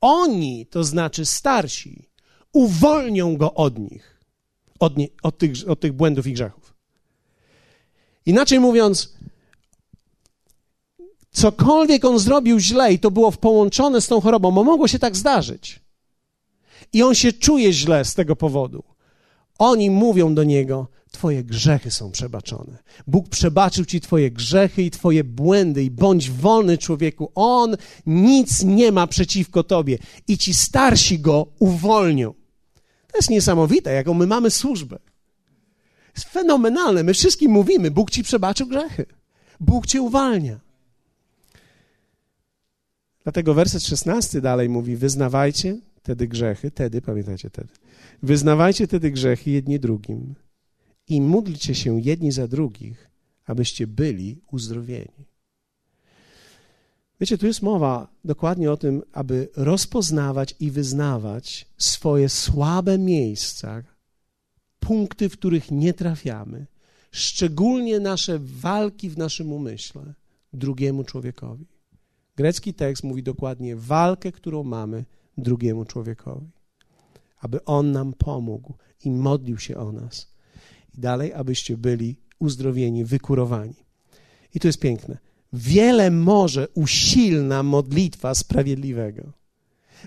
oni, 0.02 0.66
to 0.66 0.84
znaczy 0.84 1.26
starsi, 1.26 2.10
uwolnią 2.54 3.38
go 3.38 3.54
od 3.54 3.80
nich, 3.80 4.24
od, 4.80 4.98
nie, 4.98 5.08
od, 5.24 5.38
tych, 5.38 5.54
od 5.68 5.80
tych 5.80 5.94
błędów 5.94 6.28
i 6.28 6.34
grzechów. 6.34 6.74
Inaczej 8.26 8.60
mówiąc, 8.60 9.18
cokolwiek 11.32 12.06
on 12.06 12.20
zrobił 12.20 12.60
źle 12.60 12.94
i 12.94 13.00
to 13.00 13.12
było 13.12 13.32
połączone 13.32 14.02
z 14.02 14.08
tą 14.08 14.22
chorobą, 14.22 14.52
bo 14.52 14.64
mogło 14.64 14.88
się 14.88 15.00
tak 15.00 15.16
zdarzyć. 15.16 15.82
I 16.94 17.04
on 17.04 17.16
się 17.16 17.34
czuje 17.34 17.74
źle 17.74 18.06
z 18.06 18.14
tego 18.14 18.36
powodu. 18.36 18.84
Oni 19.60 19.90
mówią 19.90 20.36
do 20.36 20.44
niego: 20.44 20.88
Twoje 21.12 21.44
grzechy 21.44 21.92
są 21.92 22.12
przebaczone. 22.12 22.78
Bóg 23.08 23.30
przebaczył 23.30 23.86
ci 23.86 24.02
Twoje 24.02 24.32
grzechy 24.32 24.84
i 24.84 24.92
Twoje 24.92 25.24
błędy, 25.24 25.84
i 25.84 25.92
bądź 25.92 26.32
wolny 26.32 26.78
człowieku. 26.78 27.32
On 27.36 27.78
nic 28.06 28.64
nie 28.64 28.92
ma 28.92 29.08
przeciwko 29.08 29.64
Tobie, 29.64 29.98
i 30.28 30.38
ci 30.38 30.54
starsi 30.54 31.20
go 31.20 31.48
uwolnią. 31.60 32.34
To 33.12 33.18
jest 33.18 33.30
niesamowite, 33.30 33.94
jaką 33.94 34.14
my 34.14 34.28
mamy 34.28 34.52
służbę. 34.52 35.00
Jest 36.16 36.30
fenomenalne. 36.30 37.04
My 37.04 37.14
wszystkim 37.14 37.52
mówimy: 37.52 37.92
Bóg 37.92 38.12
ci 38.12 38.24
przebaczył 38.24 38.68
grzechy. 38.68 39.06
Bóg 39.60 39.88
cię 39.88 40.02
uwalnia. 40.02 40.60
Dlatego 43.24 43.54
werset 43.54 43.84
16 43.84 44.42
dalej 44.42 44.70
mówi: 44.70 44.96
Wyznawajcie 44.96 45.78
wtedy 45.96 46.28
grzechy, 46.28 46.72
tedy, 46.72 47.02
pamiętajcie 47.02 47.50
tedy. 47.50 47.74
Wyznawajcie 48.24 48.88
tedy 48.88 49.12
grzechy 49.12 49.52
jedni 49.52 49.80
drugim 49.80 50.36
i 51.08 51.22
módlcie 51.22 51.76
się 51.76 52.02
jedni 52.02 52.32
za 52.32 52.48
drugich, 52.48 53.10
abyście 53.46 53.88
byli 53.88 54.42
uzdrowieni. 54.52 55.26
Wiecie, 57.20 57.38
tu 57.38 57.48
jest 57.48 57.62
mowa 57.62 58.08
dokładnie 58.26 58.72
o 58.72 58.78
tym, 58.78 59.02
aby 59.12 59.50
rozpoznawać 59.56 60.56
i 60.60 60.72
wyznawać 60.72 61.68
swoje 61.78 62.30
słabe 62.30 62.98
miejsca, 62.98 63.84
punkty, 64.80 65.30
w 65.30 65.34
których 65.34 65.72
nie 65.72 65.94
trafiamy, 65.94 66.66
szczególnie 67.12 68.00
nasze 68.00 68.40
walki 68.40 69.10
w 69.10 69.18
naszym 69.18 69.52
umyśle 69.52 70.14
drugiemu 70.54 71.04
człowiekowi. 71.04 71.66
Grecki 72.40 72.74
tekst 72.74 73.04
mówi 73.04 73.24
dokładnie 73.24 73.76
walkę, 73.76 74.32
którą 74.32 74.64
mamy 74.64 75.06
drugiemu 75.38 75.86
człowiekowi, 75.86 76.48
aby 77.40 77.66
on 77.66 77.92
nam 77.92 78.14
pomógł 78.14 78.74
i 79.06 79.12
modlił 79.12 79.58
się 79.58 79.78
o 79.78 79.92
nas. 79.92 80.28
I 80.98 81.02
dalej, 81.02 81.34
abyście 81.34 81.78
byli 81.78 82.16
uzdrowieni, 82.40 83.06
wykurowani. 83.06 83.74
I 84.56 84.60
to 84.60 84.68
jest 84.68 84.80
piękne. 84.80 85.18
Wiele 85.54 86.12
może 86.12 86.68
usilna 86.74 87.64
modlitwa 87.64 88.36
sprawiedliwego. 88.36 89.24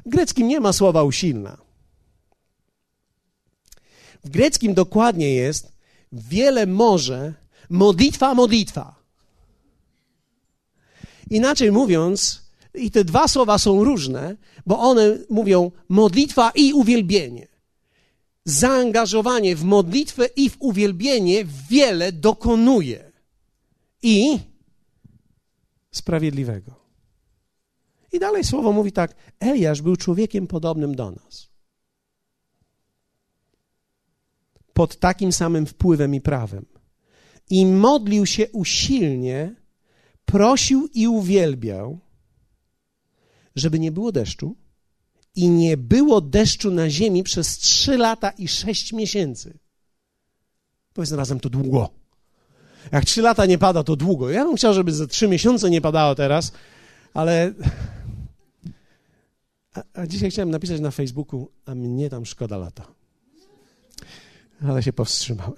W 0.06 0.08
greckim 0.08 0.48
nie 0.48 0.60
ma 0.60 0.72
słowa 0.72 1.02
usilna. 1.02 1.58
W 4.24 4.30
greckim 4.30 4.74
dokładnie 4.74 5.34
jest 5.34 5.72
wiele 6.12 6.66
może 6.66 7.34
modlitwa, 7.70 8.34
modlitwa. 8.34 9.01
Inaczej 11.32 11.72
mówiąc, 11.72 12.42
i 12.74 12.90
te 12.90 13.04
dwa 13.04 13.28
słowa 13.28 13.58
są 13.58 13.84
różne, 13.84 14.36
bo 14.66 14.78
one 14.78 15.18
mówią 15.30 15.70
modlitwa 15.88 16.50
i 16.54 16.72
uwielbienie. 16.72 17.48
Zaangażowanie 18.44 19.56
w 19.56 19.64
modlitwę 19.64 20.26
i 20.36 20.50
w 20.50 20.56
uwielbienie 20.60 21.44
wiele 21.70 22.12
dokonuje. 22.12 23.12
I 24.02 24.38
sprawiedliwego. 25.90 26.74
I 28.12 28.18
dalej 28.18 28.44
słowo 28.44 28.72
mówi 28.72 28.92
tak: 28.92 29.14
Eliasz 29.40 29.82
był 29.82 29.96
człowiekiem 29.96 30.46
podobnym 30.46 30.94
do 30.94 31.10
nas. 31.10 31.48
Pod 34.72 34.98
takim 34.98 35.32
samym 35.32 35.66
wpływem 35.66 36.14
i 36.14 36.20
prawem. 36.20 36.66
I 37.50 37.66
modlił 37.66 38.26
się 38.26 38.48
usilnie, 38.50 39.61
prosił 40.32 40.88
i 40.94 41.08
uwielbiał 41.08 41.98
żeby 43.56 43.78
nie 43.78 43.92
było 43.92 44.12
deszczu 44.12 44.56
i 45.34 45.48
nie 45.48 45.76
było 45.76 46.20
deszczu 46.20 46.70
na 46.70 46.90
ziemi 46.90 47.22
przez 47.22 47.58
trzy 47.58 47.98
lata 47.98 48.30
i 48.30 48.48
sześć 48.48 48.92
miesięcy. 48.92 49.58
Powiedzmy 50.94 51.16
razem, 51.16 51.40
to 51.40 51.50
długo. 51.50 51.88
Jak 52.92 53.04
trzy 53.04 53.22
lata 53.22 53.46
nie 53.46 53.58
pada, 53.58 53.84
to 53.84 53.96
długo. 53.96 54.30
Ja 54.30 54.44
bym 54.44 54.56
chciał, 54.56 54.74
żeby 54.74 54.92
za 54.92 55.06
trzy 55.06 55.28
miesiące 55.28 55.70
nie 55.70 55.80
padało 55.80 56.14
teraz, 56.14 56.52
ale... 57.14 57.52
A, 59.74 59.82
a 59.94 60.06
dzisiaj 60.06 60.30
chciałem 60.30 60.50
napisać 60.50 60.80
na 60.80 60.90
Facebooku, 60.90 61.48
a 61.66 61.74
mnie 61.74 62.10
tam 62.10 62.26
szkoda 62.26 62.56
lata. 62.56 62.84
Ale 64.62 64.82
się 64.82 64.92
powstrzymałem. 64.92 65.54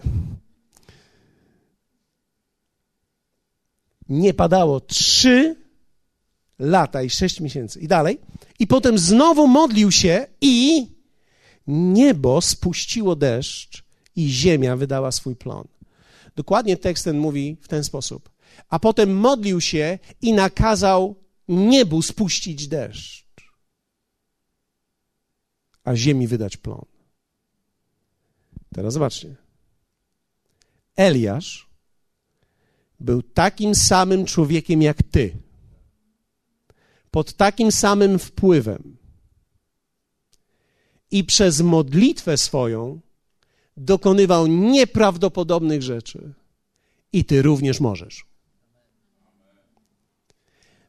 Nie 4.09 4.35
padało 4.35 4.81
trzy 4.81 5.57
lata 6.59 7.03
i 7.03 7.11
sześć 7.11 7.41
miesięcy. 7.41 7.81
I 7.81 7.89
dalej. 7.89 8.21
I 8.59 8.67
potem 8.67 8.99
znowu 8.99 9.47
modlił 9.47 9.91
się 9.91 10.27
i 10.41 10.87
niebo 11.67 12.41
spuściło 12.41 13.17
deszcz 13.17 13.85
i 14.17 14.29
ziemia 14.29 14.77
wydała 14.77 15.13
swój 15.13 15.37
plon. 15.37 15.69
Dokładnie 16.37 16.77
tekst 16.77 17.05
ten 17.05 17.19
mówi 17.19 17.57
w 17.63 17.69
ten 17.69 17.85
sposób. 17.85 18.31
A 18.69 18.79
potem 18.79 19.17
modlił 19.17 19.61
się 19.61 19.99
i 20.23 20.33
nakazał 20.33 21.17
niebu 21.49 22.03
spuścić 22.03 22.69
deszcz, 22.69 23.27
a 25.85 25.97
ziemi 25.97 26.27
wydać 26.27 26.57
plon. 26.57 26.85
Teraz 28.75 28.95
zobaczcie. 28.95 29.37
Eliasz 30.97 31.74
był 33.01 33.23
takim 33.23 33.75
samym 33.75 34.25
człowiekiem 34.25 34.83
jak 34.83 35.03
ty 35.03 35.45
pod 37.15 37.33
takim 37.33 37.73
samym 37.73 38.19
wpływem 38.19 38.97
i 41.11 41.25
przez 41.25 41.61
modlitwę 41.61 42.37
swoją 42.37 43.01
dokonywał 43.77 44.47
nieprawdopodobnych 44.47 45.83
rzeczy. 45.83 46.33
I 47.13 47.25
ty 47.25 47.43
również 47.43 47.81
możesz. 47.81 48.27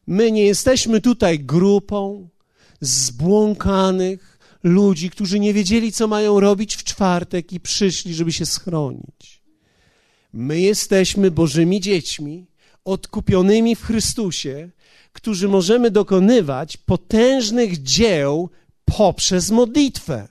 My 0.06 0.32
nie 0.32 0.44
jesteśmy 0.44 1.00
tutaj 1.00 1.40
grupą 1.40 2.28
zbłąkanych 2.80 4.38
ludzi, 4.62 5.10
którzy 5.10 5.40
nie 5.40 5.54
wiedzieli, 5.54 5.92
co 5.92 6.06
mają 6.06 6.40
robić 6.40 6.76
w 6.76 6.84
czwartek 6.84 7.52
i 7.52 7.60
przyszli, 7.60 8.14
żeby 8.14 8.32
się 8.32 8.46
schronić. 8.46 9.35
My 10.36 10.60
jesteśmy 10.60 11.30
Bożymi 11.30 11.80
dziećmi, 11.80 12.46
odkupionymi 12.84 13.76
w 13.76 13.82
Chrystusie, 13.82 14.70
którzy 15.12 15.48
możemy 15.48 15.90
dokonywać 15.90 16.76
potężnych 16.76 17.82
dzieł 17.82 18.50
poprzez 18.84 19.50
modlitwę. 19.50 20.28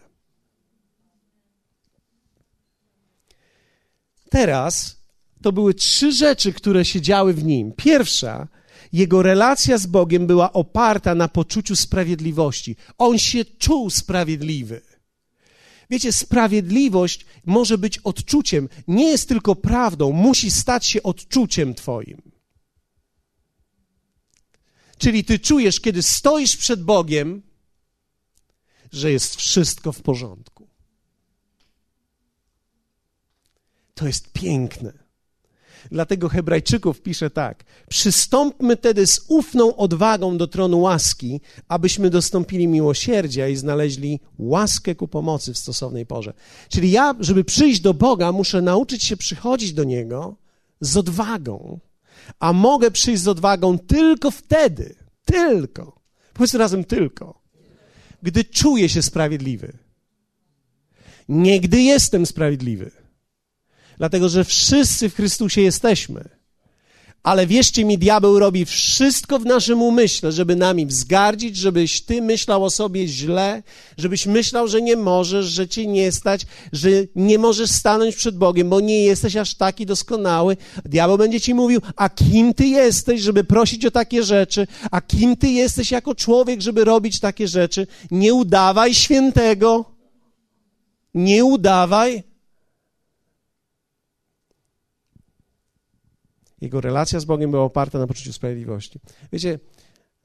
Teraz 4.29 5.01
to 5.41 5.51
były 5.51 5.73
trzy 5.73 6.11
rzeczy, 6.11 6.53
które 6.53 6.85
się 6.85 7.01
działy 7.01 7.33
w 7.33 7.43
nim. 7.43 7.71
Pierwsza, 7.71 8.47
jego 8.93 9.21
relacja 9.21 9.77
z 9.77 9.87
Bogiem 9.87 10.27
była 10.27 10.53
oparta 10.53 11.15
na 11.15 11.27
poczuciu 11.27 11.75
sprawiedliwości. 11.75 12.75
On 12.97 13.17
się 13.17 13.45
czuł 13.45 13.89
sprawiedliwy. 13.89 14.81
Wiecie, 15.89 16.13
sprawiedliwość 16.13 17.25
może 17.45 17.77
być 17.77 17.97
odczuciem, 17.97 18.69
nie 18.87 19.09
jest 19.09 19.29
tylko 19.29 19.55
prawdą, 19.55 20.11
musi 20.11 20.51
stać 20.51 20.85
się 20.85 21.03
odczuciem 21.03 21.73
Twoim. 21.73 22.21
Czyli 24.97 25.23
ty 25.23 25.39
czujesz, 25.39 25.79
kiedy 25.79 26.03
stoisz 26.03 26.57
przed 26.57 26.83
Bogiem, 26.83 27.41
że 28.91 29.11
jest 29.11 29.35
wszystko 29.35 29.91
w 29.91 30.01
porządku. 30.01 30.67
To 33.93 34.07
jest 34.07 34.31
piękne. 34.31 35.04
Dlatego 35.91 36.29
Hebrajczyków 36.29 37.01
pisze 37.01 37.29
tak: 37.29 37.63
Przystąpmy 37.89 38.77
tedy 38.77 39.07
z 39.07 39.25
ufną 39.27 39.75
odwagą 39.75 40.37
do 40.37 40.47
tronu 40.47 40.81
łaski, 40.81 41.41
abyśmy 41.67 42.09
dostąpili 42.09 42.67
miłosierdzia 42.67 43.47
i 43.47 43.55
znaleźli 43.55 44.19
łaskę 44.39 44.95
ku 44.95 45.07
pomocy 45.07 45.53
w 45.53 45.57
stosownej 45.57 46.05
porze. 46.05 46.33
Czyli 46.69 46.91
ja, 46.91 47.15
żeby 47.19 47.43
przyjść 47.43 47.81
do 47.81 47.93
Boga, 47.93 48.31
muszę 48.31 48.61
nauczyć 48.61 49.03
się 49.03 49.17
przychodzić 49.17 49.73
do 49.73 49.83
Niego 49.83 50.35
z 50.81 50.97
odwagą. 50.97 51.79
A 52.39 52.53
mogę 52.53 52.91
przyjść 52.91 53.21
z 53.21 53.27
odwagą 53.27 53.79
tylko 53.79 54.31
wtedy, 54.31 54.95
tylko, 55.25 56.01
powiedzmy 56.33 56.59
razem 56.59 56.83
tylko, 56.83 57.41
gdy 58.23 58.43
czuję 58.43 58.89
się 58.89 59.01
sprawiedliwy. 59.01 59.77
Nie 61.29 61.59
gdy 61.59 61.81
jestem 61.81 62.25
sprawiedliwy 62.25 63.04
dlatego 63.97 64.29
że 64.29 64.43
wszyscy 64.43 65.09
w 65.09 65.15
Chrystusie 65.15 65.61
jesteśmy. 65.61 66.29
Ale 67.25 67.47
wierzcie 67.47 67.85
mi, 67.85 67.97
diabeł 67.97 68.39
robi 68.39 68.65
wszystko 68.65 69.39
w 69.39 69.45
naszym 69.45 69.81
umyśle, 69.81 70.31
żeby 70.31 70.55
nami 70.55 70.85
wzgardzić, 70.85 71.57
żebyś 71.57 72.01
ty 72.01 72.21
myślał 72.21 72.63
o 72.63 72.69
sobie 72.69 73.07
źle, 73.07 73.63
żebyś 73.97 74.25
myślał, 74.25 74.67
że 74.67 74.81
nie 74.81 74.95
możesz, 74.95 75.45
że 75.45 75.67
cię 75.67 75.87
nie 75.87 76.11
stać, 76.11 76.45
że 76.71 76.89
nie 77.15 77.39
możesz 77.39 77.71
stanąć 77.71 78.15
przed 78.15 78.37
Bogiem, 78.37 78.69
bo 78.69 78.79
nie 78.79 79.03
jesteś 79.03 79.35
aż 79.35 79.55
taki 79.55 79.85
doskonały. 79.85 80.57
Diabeł 80.85 81.17
będzie 81.17 81.41
ci 81.41 81.53
mówił, 81.53 81.81
a 81.95 82.09
kim 82.09 82.53
ty 82.53 82.65
jesteś, 82.67 83.21
żeby 83.21 83.43
prosić 83.43 83.85
o 83.85 83.91
takie 83.91 84.23
rzeczy, 84.23 84.67
a 84.91 85.01
kim 85.01 85.37
ty 85.37 85.49
jesteś 85.49 85.91
jako 85.91 86.15
człowiek, 86.15 86.61
żeby 86.61 86.83
robić 86.83 87.19
takie 87.19 87.47
rzeczy. 87.47 87.87
Nie 88.11 88.33
udawaj 88.33 88.93
świętego. 88.93 89.85
Nie 91.13 91.45
udawaj. 91.45 92.23
Jego 96.65 96.81
relacja 96.81 97.19
z 97.19 97.25
Bogiem 97.25 97.51
była 97.51 97.63
oparta 97.63 97.99
na 97.99 98.07
poczuciu 98.07 98.33
sprawiedliwości. 98.33 98.99
Wiecie, 99.31 99.59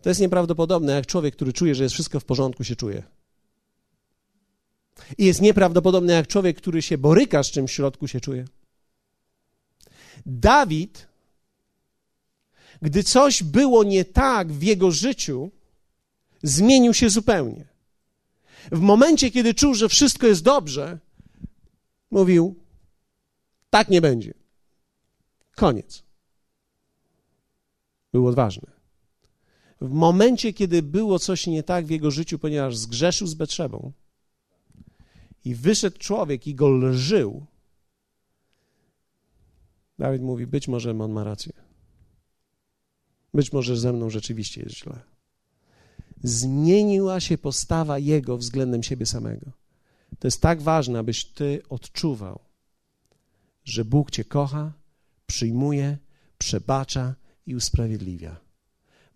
to 0.03 0.09
jest 0.09 0.21
nieprawdopodobne, 0.21 0.93
jak 0.93 1.07
człowiek, 1.07 1.37
który 1.37 1.53
czuje, 1.53 1.75
że 1.75 1.83
jest 1.83 1.95
wszystko 1.95 2.21
w 2.21 2.25
porządku, 2.25 2.65
się 2.65 2.77
czuje. 2.77 3.03
I 5.19 5.25
jest 5.25 5.41
nieprawdopodobne, 5.41 6.13
jak 6.13 6.27
człowiek, 6.27 6.57
który 6.57 6.83
się 6.83 6.99
boryka 6.99 7.43
z 7.43 7.51
czymś 7.51 7.71
w 7.71 7.75
środku, 7.75 8.09
się 8.09 8.21
czuje. 8.21 8.45
Dawid, 10.27 11.09
gdy 12.83 13.03
coś 13.03 13.43
było 13.43 13.85
nie 13.85 14.05
tak 14.05 14.53
w 14.53 14.63
jego 14.63 14.91
życiu, 14.91 15.51
zmienił 16.43 16.95
się 16.95 17.11
zupełnie. 17.11 17.65
W 18.73 18.81
momencie, 18.81 19.31
kiedy 19.31 19.55
czuł, 19.55 19.75
że 19.75 19.89
wszystko 19.89 20.27
jest 20.27 20.43
dobrze, 20.43 20.99
mówił: 22.11 22.55
Tak 23.71 23.89
nie 23.89 24.01
będzie. 24.01 24.35
Koniec 25.57 26.10
był 28.13 28.27
odważny. 28.27 28.71
W 29.81 29.91
momencie, 29.91 30.53
kiedy 30.53 30.83
było 30.83 31.19
coś 31.19 31.47
nie 31.47 31.63
tak 31.63 31.87
w 31.87 31.91
jego 31.91 32.11
życiu, 32.11 32.39
ponieważ 32.39 32.77
zgrzeszył 32.77 33.27
z 33.27 33.35
Betrzebą 33.35 33.93
i 35.45 35.55
wyszedł 35.55 35.99
człowiek 35.99 36.47
i 36.47 36.55
go 36.55 36.69
lżył, 36.69 37.47
Dawid 40.01 40.23
mówi, 40.23 40.47
być 40.47 40.69
może 40.69 40.91
on 40.91 41.13
ma 41.13 41.25
rację. 41.25 41.53
Być 43.35 43.53
może 43.53 43.77
ze 43.77 43.93
mną 43.93 44.11
rzeczywiście 44.11 44.63
jest 44.63 44.77
źle. 44.77 45.01
Zmieniła 46.23 47.21
się 47.21 47.39
postawa 47.39 47.99
jego 47.99 48.37
względem 48.37 48.83
siebie 48.83 49.07
samego. 49.07 49.51
To 50.19 50.27
jest 50.27 50.41
tak 50.41 50.63
ważne, 50.63 50.99
abyś 50.99 51.25
ty 51.25 51.63
odczuwał, 51.69 52.41
że 53.65 53.85
Bóg 53.85 54.11
cię 54.11 54.25
kocha, 54.25 54.73
przyjmuje, 55.27 55.99
przebacza 56.39 57.15
i 57.51 57.55
usprawiedliwia. 57.55 58.37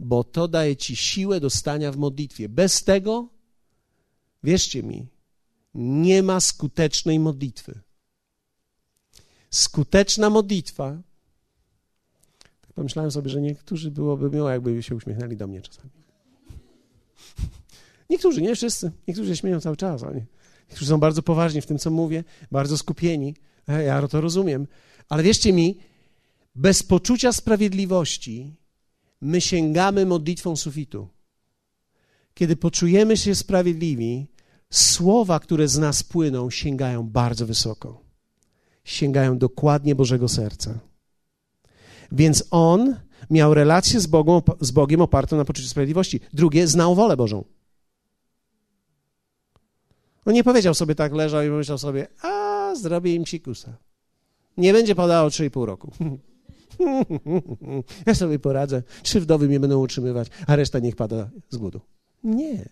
Bo 0.01 0.25
to 0.25 0.49
daje 0.49 0.77
ci 0.77 0.97
siłę 0.97 1.41
do 1.41 1.51
stania 1.51 1.93
w 1.93 1.97
modlitwie. 1.97 2.49
Bez 2.49 2.85
tego, 2.85 3.29
wierzcie 4.43 4.83
mi, 4.83 5.07
nie 5.75 6.23
ma 6.23 6.41
skutecznej 6.41 7.19
modlitwy. 7.19 7.81
Skuteczna 9.51 10.31
modlitwa. 10.31 11.03
Tak 12.61 12.73
pomyślałem 12.73 13.11
sobie, 13.11 13.31
że 13.31 13.41
niektórzy 13.41 13.91
byłoby 13.91 14.31
miło, 14.31 14.51
jakby 14.51 14.83
się 14.83 14.95
uśmiechnęli 14.95 15.37
do 15.37 15.47
mnie 15.47 15.63
czasami. 15.63 15.91
Niektórzy, 18.11 18.43
nie 18.43 18.57
wszyscy. 18.57 18.93
Niektórzy 19.09 19.31
się 19.31 19.37
śmieją 19.37 19.61
cały 19.61 19.77
czas. 19.77 20.03
Oni, 20.03 20.25
niektórzy 20.69 20.91
są 20.91 20.99
bardzo 20.99 21.23
poważni 21.23 21.61
w 21.61 21.67
tym, 21.67 21.79
co 21.79 21.91
mówię, 21.91 22.25
bardzo 22.51 22.79
skupieni. 22.79 23.35
Ja 23.69 24.09
to 24.09 24.21
rozumiem. 24.21 24.67
Ale 25.09 25.23
wierzcie 25.23 25.53
mi, 25.53 25.79
bez 26.55 26.83
poczucia 26.83 27.33
sprawiedliwości 27.33 28.57
my 29.21 29.41
sięgamy 29.41 30.07
modlitwą 30.07 30.57
sufitu. 30.57 31.09
Kiedy 32.35 32.57
poczujemy 32.57 33.17
się 33.17 33.35
sprawiedliwi, 33.35 34.27
słowa, 34.71 35.41
które 35.41 35.69
z 35.69 35.79
nas 35.79 36.03
płyną, 36.03 36.51
sięgają 36.51 37.03
bardzo 37.03 37.47
wysoko. 37.47 38.01
Sięgają 38.85 39.39
dokładnie 39.39 39.95
Bożego 39.95 40.29
serca. 40.29 40.79
Więc 42.13 42.45
on 42.51 43.01
miał 43.31 43.55
relację 43.55 44.01
z, 44.01 44.07
Bogą, 44.07 44.43
z 44.61 44.71
Bogiem 44.71 45.01
opartą 45.01 45.37
na 45.37 45.45
poczuciu 45.45 45.69
sprawiedliwości. 45.69 46.21
Drugie, 46.33 46.69
znał 46.69 46.95
wolę 46.95 47.17
Bożą. 47.17 47.45
On 50.25 50.35
nie 50.35 50.45
powiedział 50.45 50.75
sobie 50.75 50.95
tak, 50.95 51.13
leżał 51.13 51.43
i 51.43 51.49
pomyślał 51.49 51.79
sobie, 51.79 52.07
a 52.23 52.75
zrobię 52.75 53.15
im 53.15 53.25
cikusa. 53.25 53.77
Nie 54.57 54.73
będzie 54.73 54.95
padało 54.95 55.29
3,5 55.29 55.65
roku. 55.65 55.91
Ja 58.07 58.15
sobie 58.15 58.39
poradzę, 58.39 58.83
trzy 59.03 59.21
wdowy 59.21 59.49
mnie 59.49 59.61
będą 59.61 59.81
utrzymywać, 59.81 60.29
a 60.47 60.57
reszta 60.57 60.79
niech 60.79 60.97
pada 60.97 61.31
z 61.51 61.57
głodu. 61.57 61.81
Nie. 62.25 62.69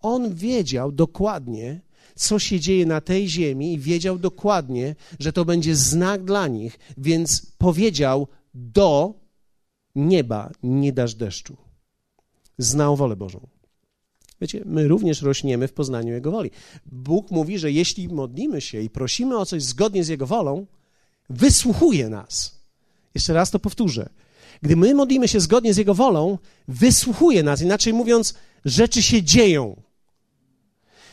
On 0.00 0.34
wiedział 0.34 0.92
dokładnie, 0.92 1.80
co 2.14 2.38
się 2.38 2.60
dzieje 2.60 2.86
na 2.86 3.00
tej 3.00 3.28
ziemi 3.28 3.72
i 3.72 3.78
wiedział 3.78 4.18
dokładnie, 4.18 4.94
że 5.18 5.32
to 5.32 5.44
będzie 5.44 5.76
znak 5.76 6.24
dla 6.24 6.48
nich, 6.48 6.78
więc 6.98 7.52
powiedział 7.58 8.28
do 8.54 9.14
nieba 9.94 10.50
nie 10.62 10.92
dasz 10.92 11.14
deszczu. 11.14 11.56
Znał 12.58 12.96
wolę 12.96 13.16
Bożą. 13.16 13.46
Wiecie, 14.40 14.62
my 14.66 14.88
również 14.88 15.22
rośniemy 15.22 15.68
w 15.68 15.72
poznaniu 15.72 16.14
Jego 16.14 16.30
woli. 16.30 16.50
Bóg 16.86 17.30
mówi, 17.30 17.58
że 17.58 17.72
jeśli 17.72 18.08
modlimy 18.08 18.60
się 18.60 18.80
i 18.80 18.90
prosimy 18.90 19.38
o 19.38 19.46
coś 19.46 19.62
zgodnie 19.62 20.04
z 20.04 20.08
Jego 20.08 20.26
wolą, 20.26 20.66
wysłuchuje 21.30 22.08
nas. 22.08 22.57
Jeszcze 23.14 23.32
raz 23.32 23.50
to 23.50 23.58
powtórzę. 23.58 24.08
Gdy 24.62 24.76
my 24.76 24.94
modlimy 24.94 25.28
się 25.28 25.40
zgodnie 25.40 25.74
z 25.74 25.76
Jego 25.76 25.94
wolą, 25.94 26.38
wysłuchuje 26.68 27.42
nas. 27.42 27.62
Inaczej 27.62 27.92
mówiąc, 27.92 28.34
rzeczy 28.64 29.02
się 29.02 29.22
dzieją. 29.22 29.82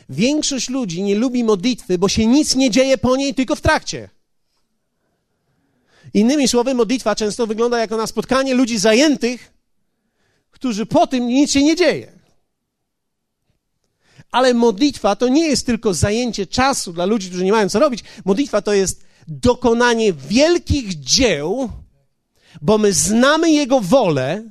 Większość 0.09 0.69
ludzi 0.69 1.03
nie 1.03 1.15
lubi 1.15 1.43
modlitwy, 1.43 1.97
bo 1.97 2.09
się 2.09 2.25
nic 2.25 2.55
nie 2.55 2.71
dzieje 2.71 2.97
po 2.97 3.15
niej, 3.15 3.33
tylko 3.33 3.55
w 3.55 3.61
trakcie. 3.61 4.09
Innymi 6.13 6.47
słowy, 6.47 6.73
modlitwa 6.73 7.15
często 7.15 7.47
wygląda 7.47 7.79
jako 7.79 7.97
na 7.97 8.07
spotkanie 8.07 8.53
ludzi 8.53 8.79
zajętych, 8.79 9.53
którzy 10.51 10.85
po 10.85 11.07
tym 11.07 11.27
nic 11.27 11.51
się 11.51 11.63
nie 11.63 11.75
dzieje. 11.75 12.11
Ale 14.31 14.53
modlitwa 14.53 15.15
to 15.15 15.27
nie 15.27 15.47
jest 15.47 15.65
tylko 15.65 15.93
zajęcie 15.93 16.47
czasu 16.47 16.93
dla 16.93 17.05
ludzi, 17.05 17.27
którzy 17.27 17.43
nie 17.43 17.51
mają 17.51 17.69
co 17.69 17.79
robić. 17.79 18.03
Modlitwa 18.25 18.61
to 18.61 18.73
jest 18.73 19.03
dokonanie 19.27 20.13
wielkich 20.13 20.99
dzieł, 20.99 21.69
bo 22.61 22.77
my 22.77 22.93
znamy 22.93 23.51
Jego 23.51 23.81
wolę 23.81 24.43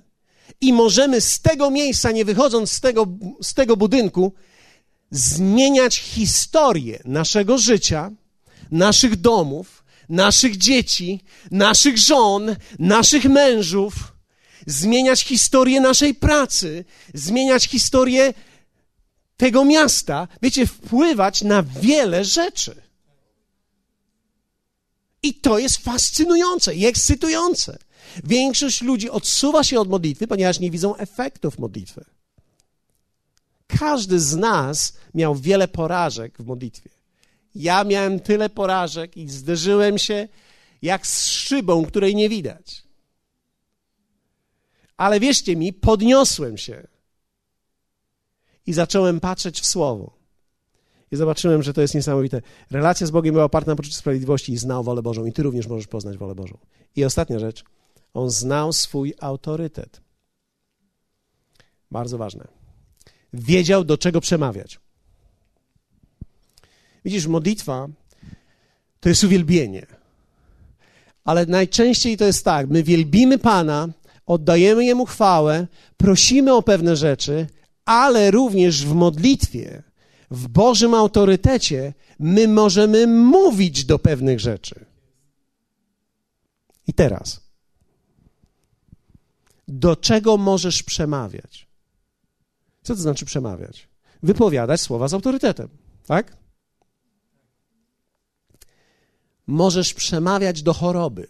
i 0.60 0.72
możemy 0.72 1.20
z 1.20 1.40
tego 1.40 1.70
miejsca, 1.70 2.10
nie 2.10 2.24
wychodząc 2.24 2.72
z 2.72 2.80
tego, 2.80 3.06
z 3.42 3.54
tego 3.54 3.76
budynku, 3.76 4.32
zmieniać 5.10 5.96
historię 5.96 7.00
naszego 7.04 7.58
życia, 7.58 8.10
naszych 8.70 9.16
domów, 9.16 9.84
naszych 10.08 10.56
dzieci, 10.56 11.20
naszych 11.50 11.98
żon, 11.98 12.56
naszych 12.78 13.24
mężów, 13.24 13.94
zmieniać 14.66 15.22
historię 15.22 15.80
naszej 15.80 16.14
pracy, 16.14 16.84
zmieniać 17.14 17.64
historię 17.64 18.34
tego 19.36 19.64
miasta, 19.64 20.28
wiecie, 20.42 20.66
wpływać 20.66 21.42
na 21.42 21.62
wiele 21.62 22.24
rzeczy. 22.24 22.82
I 25.22 25.34
to 25.34 25.58
jest 25.58 25.76
fascynujące 25.76 26.74
i 26.74 26.86
ekscytujące. 26.86 27.78
Większość 28.24 28.83
ludzi 28.83 29.11
odsuwa 29.11 29.64
się 29.64 29.81
od 29.81 29.88
modlitwy, 29.88 30.27
ponieważ 30.27 30.61
nie 30.61 30.70
widzą 30.70 30.96
efektów 30.96 31.59
modlitwy. 31.59 32.05
Każdy 33.66 34.20
z 34.20 34.37
nas 34.37 34.96
miał 35.14 35.35
wiele 35.35 35.68
porażek 35.68 36.38
w 36.38 36.46
modlitwie. 36.46 36.90
Ja 37.55 37.85
miałem 37.85 38.20
tyle 38.20 38.50
porażek 38.50 39.16
i 39.16 39.29
zderzyłem 39.29 39.98
się 39.98 40.29
jak 40.83 41.07
z 41.07 41.27
szybą, 41.27 41.85
której 41.85 42.14
nie 42.14 42.29
widać. 42.29 42.85
Ale 44.96 45.20
wierzcie 45.20 45.57
mi, 45.57 45.72
podniosłem 45.72 46.59
się 46.59 46.87
i 48.66 48.72
zacząłem 48.72 49.20
patrzeć 49.20 49.61
w 49.61 49.66
Słowo. 49.66 50.16
I 51.12 51.16
zobaczyłem, 51.16 51.62
że 51.62 51.72
to 51.72 51.81
jest 51.81 51.94
niesamowite. 51.94 52.42
Relacja 52.70 53.07
z 53.07 53.11
Bogiem 53.11 53.33
była 53.33 53.44
oparta 53.44 53.70
na 53.70 53.77
poczuciu 53.77 53.96
sprawiedliwości 53.96 54.53
i 54.53 54.57
znał 54.57 54.85
wolę 54.85 55.03
Bożą. 55.03 55.27
I 55.27 55.33
ty 55.33 55.42
również 55.42 55.66
możesz 55.66 55.87
poznać 55.87 56.16
wolę 56.16 56.35
Bożą. 56.35 56.59
I 56.96 57.05
ostatnia 57.05 57.38
rzecz. 57.38 57.64
On 58.14 58.31
znał 58.31 58.72
swój 58.72 59.14
autorytet. 59.20 60.00
Bardzo 61.90 62.18
ważne. 62.18 62.48
Wiedział, 63.33 63.85
do 63.85 63.98
czego 63.98 64.20
przemawiać. 64.20 64.81
Widzisz, 67.05 67.27
modlitwa 67.27 67.88
to 69.00 69.09
jest 69.09 69.24
uwielbienie. 69.24 69.87
Ale 71.24 71.46
najczęściej 71.46 72.16
to 72.16 72.24
jest 72.24 72.44
tak, 72.44 72.68
my 72.68 72.83
wielbimy 72.83 73.38
Pana, 73.38 73.88
oddajemy 74.27 74.85
Jemu 74.85 75.07
chwałę, 75.07 75.66
prosimy 75.96 76.55
o 76.55 76.62
pewne 76.62 76.96
rzeczy, 76.96 77.46
ale 77.85 78.31
również 78.31 78.87
w 78.87 78.94
modlitwie, 78.94 79.83
w 80.31 80.48
Bożym 80.48 80.94
autorytecie, 80.94 81.94
my 82.18 82.48
możemy 82.48 83.07
mówić 83.07 83.85
do 83.85 83.98
pewnych 83.98 84.40
rzeczy. 84.40 84.85
I 86.87 86.92
teraz, 86.92 87.43
do 89.68 89.96
czego 89.96 90.37
możesz 90.37 90.83
przemawiać? 90.83 91.66
Co 92.83 92.94
to 92.94 93.00
znaczy 93.00 93.24
przemawiać? 93.24 93.88
Wypowiadać 94.22 94.81
słowa 94.81 95.09
z 95.09 95.14
autorytetem, 95.14 95.68
tak? 96.07 96.37
Możesz 99.46 99.94
przemawiać 99.94 100.62
do 100.62 100.72
choroby. 100.72 101.29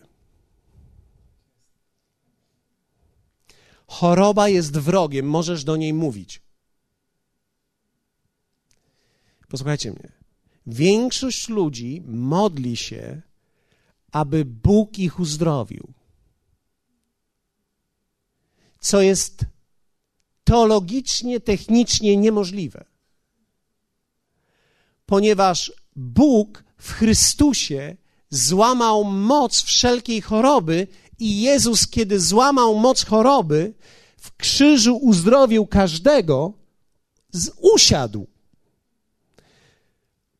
Choroba 3.86 4.48
jest 4.48 4.78
wrogiem, 4.78 5.26
możesz 5.26 5.64
do 5.64 5.76
niej 5.76 5.92
mówić. 5.92 6.42
Posłuchajcie 9.48 9.90
mnie. 9.90 10.12
Większość 10.66 11.48
ludzi 11.48 12.02
modli 12.06 12.76
się, 12.76 13.22
aby 14.12 14.44
Bóg 14.44 14.98
ich 14.98 15.20
uzdrowił. 15.20 15.92
Co 18.84 19.00
jest 19.00 19.44
teologicznie, 20.44 21.40
technicznie 21.40 22.16
niemożliwe. 22.16 22.84
Ponieważ 25.06 25.72
Bóg 25.96 26.64
w 26.78 26.92
Chrystusie 26.92 27.96
złamał 28.30 29.04
moc 29.04 29.62
wszelkiej 29.62 30.20
choroby 30.20 30.86
i 31.18 31.40
Jezus, 31.40 31.88
kiedy 31.88 32.20
złamał 32.20 32.78
moc 32.78 33.04
choroby, 33.04 33.74
w 34.16 34.36
krzyżu 34.36 34.96
uzdrowił 34.96 35.66
każdego, 35.66 36.52
usiadł. 37.60 38.26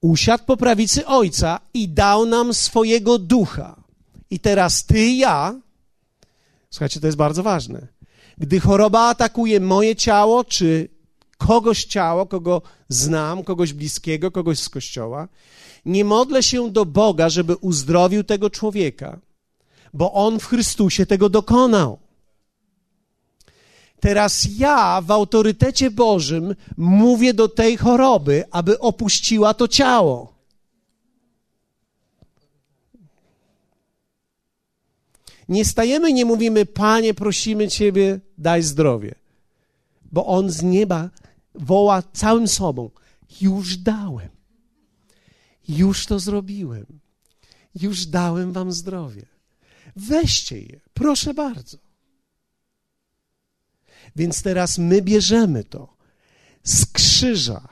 Usiadł 0.00 0.44
po 0.44 0.56
prawicy 0.56 1.06
Ojca 1.06 1.60
i 1.74 1.88
dał 1.88 2.26
nam 2.26 2.54
swojego 2.54 3.18
ducha. 3.18 3.84
I 4.30 4.40
teraz 4.40 4.84
ty 4.84 5.06
i 5.06 5.18
ja, 5.18 5.60
słuchajcie, 6.70 7.00
to 7.00 7.06
jest 7.06 7.18
bardzo 7.18 7.42
ważne. 7.42 7.93
Gdy 8.38 8.60
choroba 8.60 9.08
atakuje 9.08 9.60
moje 9.60 9.96
ciało, 9.96 10.44
czy 10.44 10.88
kogoś 11.38 11.84
ciało, 11.84 12.26
kogo 12.26 12.62
znam, 12.88 13.44
kogoś 13.44 13.72
bliskiego, 13.72 14.30
kogoś 14.30 14.58
z 14.58 14.68
kościoła, 14.68 15.28
nie 15.84 16.04
modlę 16.04 16.42
się 16.42 16.70
do 16.70 16.84
Boga, 16.84 17.28
żeby 17.28 17.56
uzdrowił 17.56 18.24
tego 18.24 18.50
człowieka, 18.50 19.18
bo 19.94 20.12
on 20.12 20.38
w 20.38 20.46
Chrystusie 20.46 21.06
tego 21.06 21.28
dokonał. 21.28 21.98
Teraz 24.00 24.48
ja 24.58 25.00
w 25.00 25.10
autorytecie 25.10 25.90
Bożym 25.90 26.54
mówię 26.76 27.34
do 27.34 27.48
tej 27.48 27.76
choroby, 27.76 28.44
aby 28.50 28.78
opuściła 28.78 29.54
to 29.54 29.68
ciało. 29.68 30.33
Nie 35.48 35.64
stajemy, 35.64 36.12
nie 36.12 36.24
mówimy, 36.24 36.66
Panie, 36.66 37.14
prosimy 37.14 37.68
Ciebie, 37.68 38.20
daj 38.38 38.62
zdrowie. 38.62 39.14
Bo 40.12 40.26
On 40.26 40.50
z 40.50 40.62
nieba 40.62 41.10
woła 41.54 42.02
całym 42.12 42.48
sobą: 42.48 42.90
Już 43.40 43.76
dałem. 43.76 44.28
Już 45.68 46.06
to 46.06 46.18
zrobiłem. 46.18 46.86
Już 47.74 48.06
dałem 48.06 48.52
Wam 48.52 48.72
zdrowie. 48.72 49.26
Weźcie 49.96 50.60
je, 50.60 50.80
proszę 50.94 51.34
bardzo. 51.34 51.78
Więc 54.16 54.42
teraz 54.42 54.78
my 54.78 55.02
bierzemy 55.02 55.64
to 55.64 55.96
z 56.64 56.86
krzyża, 56.86 57.68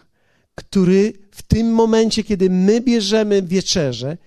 który 0.54 1.12
w 1.30 1.42
tym 1.42 1.72
momencie, 1.74 2.24
kiedy 2.24 2.50
my 2.50 2.80
bierzemy 2.80 3.42
wieczerzę, 3.42 4.18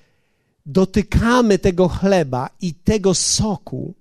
dotykamy 0.66 1.60
tego 1.60 1.88
chleba 1.88 2.50
i 2.62 2.74
tego 2.74 3.14
soku, 3.14 3.94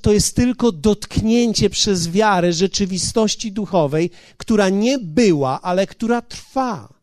to 0.00 0.12
jest 0.12 0.36
tylko 0.36 0.72
dotknięcie 0.72 1.70
przez 1.70 2.10
wiarę 2.10 2.52
rzeczywistości 2.52 3.52
duchowej, 3.52 4.10
która 4.36 4.68
nie 4.68 4.98
była, 4.98 5.60
ale 5.60 5.86
która 5.86 6.22
trwa. 6.22 6.94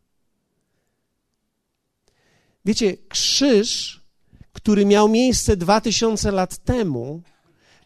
Wiecie, 2.64 2.96
krzyż, 3.08 4.00
który 4.52 4.86
miał 4.86 5.08
miejsce 5.08 5.56
dwa 5.56 5.80
tysiące 5.80 6.30
lat 6.32 6.56
temu, 6.56 7.22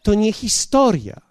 to 0.03 0.13
nie 0.13 0.33
historia, 0.33 1.21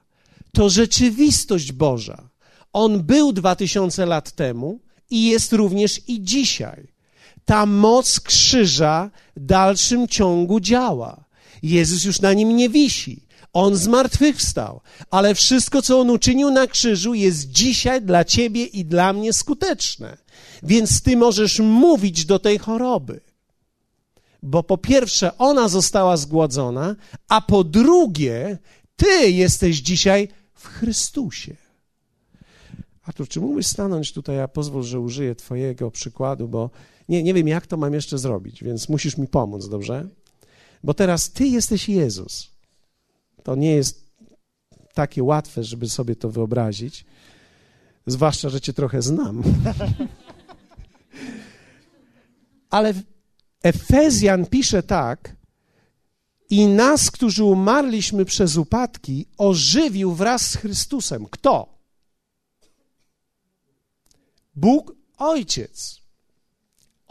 to 0.52 0.70
rzeczywistość 0.70 1.72
Boża. 1.72 2.28
On 2.72 3.02
był 3.02 3.32
dwa 3.32 3.56
tysiące 3.56 4.06
lat 4.06 4.32
temu 4.32 4.80
i 5.10 5.24
jest 5.24 5.52
również 5.52 6.08
i 6.08 6.22
dzisiaj 6.22 6.91
ta 7.44 7.66
moc 7.66 8.20
krzyża 8.20 9.10
w 9.36 9.46
dalszym 9.46 10.08
ciągu 10.08 10.60
działa. 10.60 11.24
Jezus 11.62 12.04
już 12.04 12.20
na 12.20 12.32
nim 12.32 12.56
nie 12.56 12.68
wisi. 12.68 13.26
On 13.52 13.76
zmartwychwstał, 13.76 14.80
ale 15.10 15.34
wszystko, 15.34 15.82
co 15.82 16.00
on 16.00 16.10
uczynił 16.10 16.50
na 16.50 16.66
krzyżu, 16.66 17.14
jest 17.14 17.50
dzisiaj 17.50 18.02
dla 18.02 18.24
ciebie 18.24 18.64
i 18.64 18.84
dla 18.84 19.12
mnie 19.12 19.32
skuteczne. 19.32 20.16
Więc 20.62 21.02
ty 21.02 21.16
możesz 21.16 21.58
mówić 21.58 22.24
do 22.24 22.38
tej 22.38 22.58
choroby. 22.58 23.20
Bo 24.42 24.62
po 24.62 24.78
pierwsze, 24.78 25.38
ona 25.38 25.68
została 25.68 26.16
zgładzona, 26.16 26.96
a 27.28 27.40
po 27.40 27.64
drugie, 27.64 28.58
ty 28.96 29.30
jesteś 29.30 29.76
dzisiaj 29.76 30.28
w 30.54 30.66
Chrystusie. 30.66 31.56
Artur, 33.02 33.28
czy 33.28 33.40
mógłbyś 33.40 33.66
stanąć 33.66 34.12
tutaj, 34.12 34.40
a 34.40 34.48
pozwól, 34.48 34.82
że 34.82 35.00
użyję 35.00 35.34
twojego 35.34 35.90
przykładu, 35.90 36.48
bo 36.48 36.70
nie, 37.08 37.22
nie 37.22 37.34
wiem, 37.34 37.48
jak 37.48 37.66
to 37.66 37.76
mam 37.76 37.94
jeszcze 37.94 38.18
zrobić, 38.18 38.64
więc 38.64 38.88
musisz 38.88 39.16
mi 39.16 39.28
pomóc, 39.28 39.68
dobrze? 39.68 40.08
Bo 40.84 40.94
teraz 40.94 41.30
Ty 41.30 41.46
jesteś 41.46 41.88
Jezus. 41.88 42.50
To 43.42 43.54
nie 43.54 43.70
jest 43.70 44.12
takie 44.94 45.22
łatwe, 45.22 45.64
żeby 45.64 45.88
sobie 45.88 46.16
to 46.16 46.30
wyobrazić, 46.30 47.04
zwłaszcza, 48.06 48.48
że 48.48 48.60
Cię 48.60 48.72
trochę 48.72 49.02
znam. 49.02 49.42
Ale 52.70 52.94
Efezjan 53.62 54.46
pisze 54.46 54.82
tak, 54.82 55.36
i 56.50 56.66
nas, 56.66 57.10
którzy 57.10 57.44
umarliśmy 57.44 58.24
przez 58.24 58.56
upadki, 58.56 59.26
ożywił 59.38 60.14
wraz 60.14 60.50
z 60.50 60.56
Chrystusem. 60.56 61.26
Kto? 61.30 61.78
Bóg 64.54 64.96
Ojciec 65.18 66.01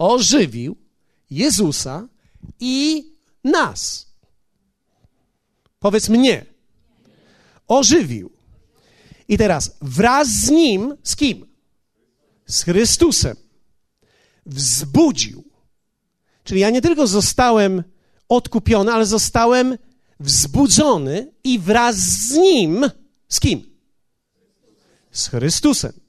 ożywił 0.01 0.77
Jezusa 1.29 2.07
i 2.59 3.05
nas. 3.43 4.07
Powiedz 5.79 6.09
mnie. 6.09 6.45
Ożywił. 7.67 8.31
I 9.27 9.37
teraz 9.37 9.77
wraz 9.81 10.27
z 10.27 10.49
nim, 10.49 10.97
z 11.03 11.15
kim? 11.15 11.47
Z 12.45 12.63
Chrystusem. 12.63 13.35
Wzbudził. 14.45 15.43
Czyli 16.43 16.59
ja 16.59 16.69
nie 16.69 16.81
tylko 16.81 17.07
zostałem 17.07 17.83
odkupiony, 18.29 18.91
ale 18.91 19.05
zostałem 19.05 19.77
wzbudzony 20.19 21.33
i 21.43 21.59
wraz 21.59 21.95
z 21.95 22.31
nim, 22.31 22.89
z 23.29 23.39
kim? 23.39 23.77
Z 25.11 25.27
Chrystusem 25.27 26.00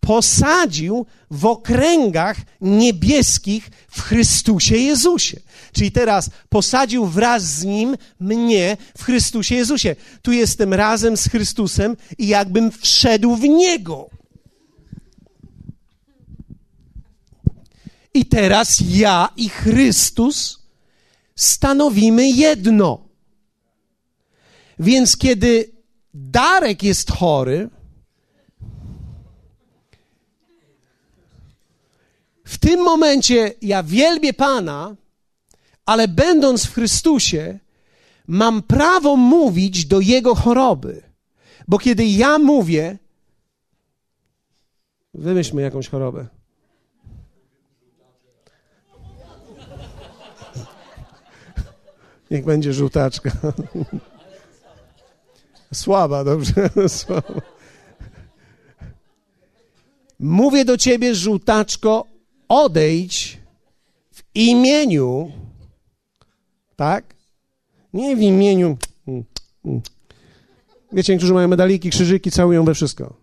posadził 0.00 1.06
w 1.30 1.46
okręgach 1.46 2.36
niebieskich 2.60 3.70
w 3.88 4.00
Chrystusie 4.00 4.76
Jezusie. 4.76 5.40
Czyli 5.72 5.92
teraz 5.92 6.30
posadził 6.48 7.06
wraz 7.06 7.42
z 7.42 7.64
Nim 7.64 7.96
mnie 8.20 8.76
w 8.98 9.04
Chrystusie 9.04 9.54
Jezusie. 9.54 9.96
Tu 10.22 10.32
jestem 10.32 10.74
razem 10.74 11.16
z 11.16 11.28
Chrystusem 11.28 11.96
i 12.18 12.26
jakbym 12.26 12.70
wszedł 12.70 13.36
w 13.36 13.42
Niego. 13.42 14.10
I 18.14 18.26
teraz 18.26 18.82
ja 18.88 19.28
i 19.36 19.48
Chrystus 19.48 20.58
stanowimy 21.36 22.30
jedno. 22.30 23.08
Więc 24.78 25.16
kiedy 25.16 25.72
Darek 26.14 26.82
jest 26.82 27.10
chory, 27.10 27.70
w 32.50 32.58
tym 32.58 32.80
momencie 32.80 33.54
ja 33.62 33.82
wielbię 33.82 34.32
Pana, 34.32 34.96
ale 35.86 36.08
będąc 36.08 36.66
w 36.66 36.74
Chrystusie, 36.74 37.58
mam 38.26 38.62
prawo 38.62 39.16
mówić 39.16 39.86
do 39.86 40.00
Jego 40.00 40.34
choroby. 40.34 41.02
Bo 41.68 41.78
kiedy 41.78 42.04
ja 42.04 42.38
mówię, 42.38 42.98
wymyślmy 45.14 45.62
jakąś 45.62 45.88
chorobę. 45.88 46.26
Niech 52.30 52.44
będzie 52.44 52.72
żółtaczka. 52.72 53.30
Słaba, 55.74 56.24
dobrze? 56.24 56.70
Słaba. 56.88 57.40
Mówię 60.20 60.64
do 60.64 60.76
ciebie, 60.76 61.14
żółtaczko, 61.14 62.06
odejdź 62.50 63.38
w 64.12 64.22
imieniu, 64.34 65.32
tak? 66.76 67.14
Nie 67.92 68.16
w 68.16 68.20
imieniu. 68.20 68.76
Wiecie, 70.92 71.12
niektórzy 71.12 71.34
mają 71.34 71.48
medaliki, 71.48 71.90
krzyżyki, 71.90 72.30
całują 72.30 72.64
we 72.64 72.74
wszystko. 72.74 73.14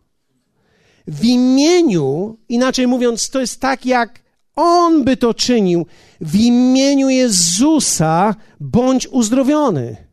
W 1.07 1.25
imieniu, 1.25 2.37
inaczej 2.49 2.87
mówiąc, 2.87 3.29
to 3.29 3.39
jest 3.39 3.59
tak, 3.59 3.85
jak 3.85 4.19
On 4.55 5.03
by 5.03 5.17
to 5.17 5.33
czynił. 5.33 5.85
W 6.21 6.35
imieniu 6.35 7.09
Jezusa 7.09 8.35
bądź 8.59 9.07
uzdrowiony. 9.07 10.07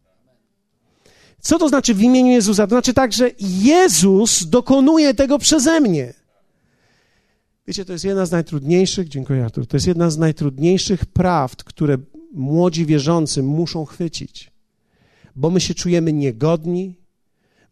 Co 1.40 1.58
to 1.58 1.68
znaczy 1.68 1.94
w 1.94 2.02
imieniu 2.02 2.32
Jezusa? 2.32 2.66
To 2.66 2.70
znaczy 2.70 2.94
tak, 2.94 3.12
że 3.12 3.30
Jezus 3.40 4.46
dokonuje 4.46 5.14
tego 5.14 5.38
przeze 5.38 5.80
mnie. 5.80 6.23
Wiecie, 7.66 7.84
to 7.84 7.92
jest 7.92 8.04
jedna 8.04 8.26
z 8.26 8.30
najtrudniejszych, 8.30 9.08
dziękuję 9.08 9.44
Artur, 9.44 9.66
to 9.66 9.76
jest 9.76 9.86
jedna 9.86 10.10
z 10.10 10.18
najtrudniejszych 10.18 11.06
prawd, 11.06 11.64
które 11.64 11.98
młodzi 12.32 12.86
wierzący 12.86 13.42
muszą 13.42 13.84
chwycić. 13.84 14.50
Bo 15.36 15.50
my 15.50 15.60
się 15.60 15.74
czujemy 15.74 16.12
niegodni, 16.12 16.96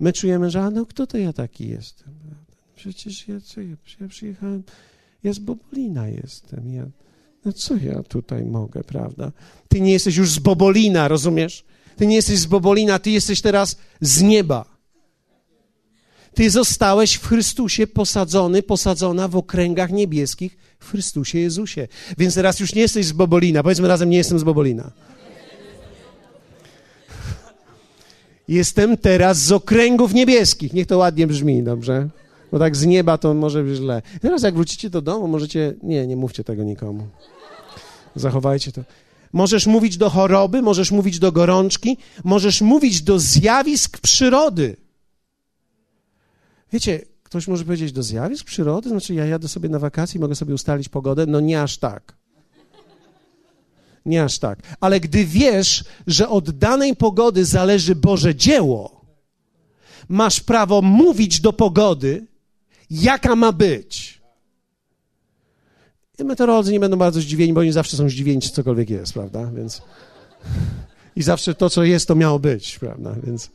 my 0.01 0.13
czujemy, 0.13 0.51
że 0.51 0.63
a 0.63 0.71
no 0.71 0.87
kto 0.87 1.07
to 1.07 1.19
ja 1.19 1.33
taki 1.33 1.69
jestem? 1.69 2.15
Przecież 2.77 3.29
ja, 3.29 3.41
co 3.41 3.61
ja, 3.61 3.77
ja 4.01 4.09
przyjechałem, 4.09 4.63
ja 5.25 5.33
z 5.33 5.39
Bobolina 5.39 6.09
jestem, 6.09 6.73
ja, 6.75 6.87
no 7.45 7.53
co 7.53 7.77
ja 7.77 8.03
tutaj 8.03 8.45
mogę, 8.45 8.85
prawda? 8.85 9.33
Ty 9.69 9.81
nie 9.81 9.93
jesteś 9.93 10.17
już 10.17 10.31
z 10.31 10.39
Bobolina, 10.39 11.09
rozumiesz? 11.09 11.65
Ty 11.97 12.07
nie 12.07 12.17
jesteś 12.17 12.39
z 12.39 12.47
Bobolina, 12.47 12.99
ty 12.99 13.11
jesteś 13.11 13.41
teraz 13.41 13.77
z 14.01 14.23
nieba. 14.23 14.72
Ty 16.35 16.51
zostałeś 16.51 17.15
w 17.15 17.27
Chrystusie 17.27 17.87
posadzony, 17.87 18.63
posadzona 18.63 19.29
w 19.29 19.37
okręgach 19.37 19.91
niebieskich 19.91 20.57
w 20.79 20.91
Chrystusie 20.91 21.39
Jezusie. 21.39 21.89
Więc 22.19 22.35
teraz 22.35 22.61
już 22.61 22.75
nie 22.75 22.83
jesteś 22.83 23.07
z 23.07 23.13
Bobolina. 23.13 23.63
Powiedzmy 23.63 23.89
razem, 23.89 24.11
nie 24.11 24.17
jestem 24.17 24.39
z 24.39 24.45
Bobolina. 24.45 24.91
Jestem 28.49 28.97
teraz 28.97 29.39
z 29.39 29.53
okręgów 29.53 30.15
niebieskich. 30.15 30.73
Niech 30.73 30.87
to 30.87 30.99
ładnie 30.99 31.27
brzmi, 31.27 31.63
dobrze? 31.63 32.09
Bo 32.53 32.59
tak 32.59 32.77
z 32.77 32.87
nieba 32.87 33.19
to 33.19 33.35
może 33.35 33.63
być 33.63 33.77
źle. 33.77 34.03
Teraz 34.21 34.43
jak 34.43 34.55
wrócicie 34.55 34.91
do 34.91 35.03
domu, 35.03 35.29
możecie... 35.29 35.75
Nie, 35.83 36.07
nie 36.07 36.17
mówcie 36.17 36.45
tego 36.45 36.65
nikomu. 36.65 37.07
Zachowajcie 38.17 38.73
to. 38.73 38.83
Możesz 39.33 39.67
mówić 39.67 39.97
do 39.97 40.11
choroby, 40.11 40.63
możesz 40.63 40.91
mówić 40.91 41.19
do 41.19 41.33
gorączki, 41.33 41.97
możesz 42.25 42.61
mówić 42.61 43.03
do 43.03 43.19
zjawisk 43.19 43.99
przyrody. 43.99 44.77
Wiecie, 46.73 47.01
ktoś 47.23 47.49
może 47.49 47.65
powiedzieć 47.65 47.93
do 47.93 48.03
zjawisk 48.03 48.47
przyrody, 48.47 48.89
znaczy 48.89 49.15
ja 49.15 49.27
jadę 49.27 49.49
sobie 49.49 49.69
na 49.69 49.79
wakacje 49.79 50.19
i 50.19 50.21
mogę 50.21 50.35
sobie 50.35 50.55
ustalić 50.55 50.89
pogodę. 50.89 51.27
No 51.27 51.41
nie 51.41 51.63
aż 51.63 51.79
tak. 51.79 52.17
Nie 54.07 54.25
aż 54.25 54.39
tak. 54.39 54.59
Ale 54.81 55.01
gdy 55.01 55.25
wiesz, 55.25 55.85
że 56.07 56.29
od 56.29 56.51
danej 56.51 56.97
pogody 56.97 57.45
zależy 57.45 57.95
Boże 57.95 58.35
dzieło, 58.35 59.05
masz 60.09 60.41
prawo 60.41 60.83
mówić 60.83 61.41
do 61.41 61.53
pogody, 61.53 62.27
jaka 62.91 63.37
ma 63.37 63.53
być. 63.53 64.23
I 66.19 66.25
meteorolodzy 66.25 66.73
nie 66.73 66.81
będą 66.81 66.97
bardzo 66.97 67.21
zdziwieni, 67.21 67.53
bo 67.53 67.61
oni 67.61 67.73
zawsze 67.73 67.97
są 67.97 68.09
zdziwieni, 68.09 68.43
czy 68.43 68.51
cokolwiek 68.51 68.91
jest, 68.91 69.13
prawda? 69.13 69.51
Więc... 69.57 69.83
I 71.17 71.23
zawsze 71.23 71.55
to, 71.55 71.71
co 71.71 71.85
jest, 71.85 72.09
to 72.09 72.15
miało 72.15 72.39
być, 72.39 72.79
prawda? 72.79 73.15
Więc... 73.25 73.51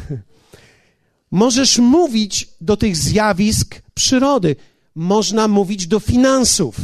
Możesz 1.30 1.78
mówić 1.78 2.48
do 2.60 2.76
tych 2.76 2.96
zjawisk 2.96 3.82
przyrody. 3.94 4.56
Można 4.94 5.48
mówić 5.48 5.86
do 5.86 6.00
finansów. 6.00 6.76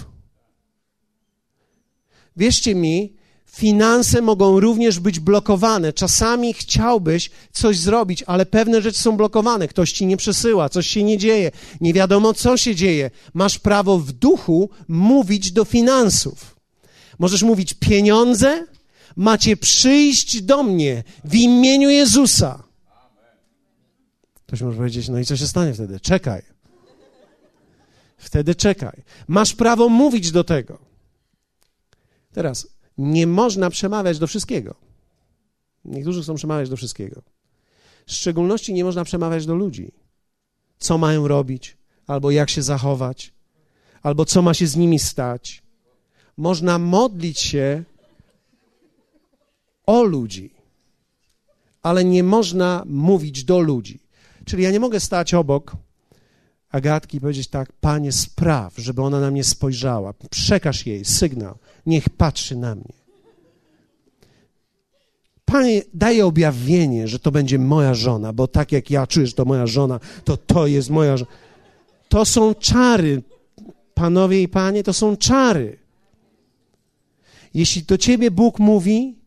Wierzcie 2.36 2.74
mi, 2.74 3.16
finanse 3.46 4.22
mogą 4.22 4.60
również 4.60 5.00
być 5.00 5.20
blokowane. 5.20 5.92
Czasami 5.92 6.54
chciałbyś 6.54 7.30
coś 7.52 7.78
zrobić, 7.78 8.24
ale 8.26 8.46
pewne 8.46 8.82
rzeczy 8.82 8.98
są 8.98 9.16
blokowane. 9.16 9.68
Ktoś 9.68 9.92
ci 9.92 10.06
nie 10.06 10.16
przesyła, 10.16 10.68
coś 10.68 10.86
się 10.86 11.02
nie 11.02 11.18
dzieje, 11.18 11.50
nie 11.80 11.92
wiadomo 11.92 12.34
co 12.34 12.56
się 12.56 12.74
dzieje. 12.74 13.10
Masz 13.34 13.58
prawo 13.58 13.98
w 13.98 14.12
duchu 14.12 14.70
mówić 14.88 15.52
do 15.52 15.64
finansów. 15.64 16.56
Możesz 17.18 17.42
mówić 17.42 17.74
pieniądze, 17.74 18.66
macie 19.16 19.56
przyjść 19.56 20.42
do 20.42 20.62
mnie 20.62 21.04
w 21.24 21.34
imieniu 21.34 21.90
Jezusa. 21.90 22.65
Ktoś 24.46 24.62
może 24.62 24.76
powiedzieć, 24.76 25.08
no 25.08 25.18
i 25.18 25.24
co 25.24 25.36
się 25.36 25.46
stanie 25.46 25.74
wtedy? 25.74 26.00
Czekaj. 26.00 26.42
Wtedy 28.16 28.54
czekaj. 28.54 29.02
Masz 29.28 29.54
prawo 29.54 29.88
mówić 29.88 30.30
do 30.30 30.44
tego. 30.44 30.78
Teraz, 32.32 32.68
nie 32.98 33.26
można 33.26 33.70
przemawiać 33.70 34.18
do 34.18 34.26
wszystkiego. 34.26 34.74
Niektórzy 35.84 36.22
chcą 36.22 36.34
przemawiać 36.34 36.68
do 36.68 36.76
wszystkiego. 36.76 37.22
W 38.06 38.12
szczególności 38.12 38.74
nie 38.74 38.84
można 38.84 39.04
przemawiać 39.04 39.46
do 39.46 39.54
ludzi. 39.54 39.92
Co 40.78 40.98
mają 40.98 41.28
robić, 41.28 41.76
albo 42.06 42.30
jak 42.30 42.50
się 42.50 42.62
zachować, 42.62 43.32
albo 44.02 44.24
co 44.24 44.42
ma 44.42 44.54
się 44.54 44.66
z 44.66 44.76
nimi 44.76 44.98
stać. 44.98 45.62
Można 46.36 46.78
modlić 46.78 47.40
się 47.40 47.84
o 49.86 50.02
ludzi, 50.02 50.50
ale 51.82 52.04
nie 52.04 52.22
można 52.22 52.82
mówić 52.86 53.44
do 53.44 53.58
ludzi. 53.58 54.05
Czyli 54.46 54.62
ja 54.62 54.70
nie 54.70 54.80
mogę 54.80 55.00
stać 55.00 55.34
obok 55.34 55.76
Agatki 56.70 57.16
i 57.16 57.20
powiedzieć 57.20 57.48
tak, 57.48 57.72
panie, 57.72 58.12
spraw, 58.12 58.74
żeby 58.76 59.02
ona 59.02 59.20
na 59.20 59.30
mnie 59.30 59.44
spojrzała. 59.44 60.14
Przekaż 60.30 60.86
jej 60.86 61.04
sygnał, 61.04 61.58
niech 61.86 62.08
patrzy 62.08 62.56
na 62.56 62.74
mnie. 62.74 62.92
Panie, 65.44 65.82
daje 65.94 66.26
objawienie, 66.26 67.08
że 67.08 67.18
to 67.18 67.30
będzie 67.30 67.58
moja 67.58 67.94
żona, 67.94 68.32
bo 68.32 68.48
tak 68.48 68.72
jak 68.72 68.90
ja 68.90 69.06
czuję, 69.06 69.26
że 69.26 69.32
to 69.32 69.44
moja 69.44 69.66
żona, 69.66 70.00
to 70.24 70.36
to 70.36 70.66
jest 70.66 70.90
moja 70.90 71.16
żona. 71.16 71.30
To 72.08 72.24
są 72.24 72.54
czary, 72.54 73.22
panowie 73.94 74.42
i 74.42 74.48
panie, 74.48 74.82
to 74.82 74.92
są 74.92 75.16
czary. 75.16 75.78
Jeśli 77.54 77.82
do 77.82 77.98
ciebie 77.98 78.30
Bóg 78.30 78.58
mówi, 78.58 79.18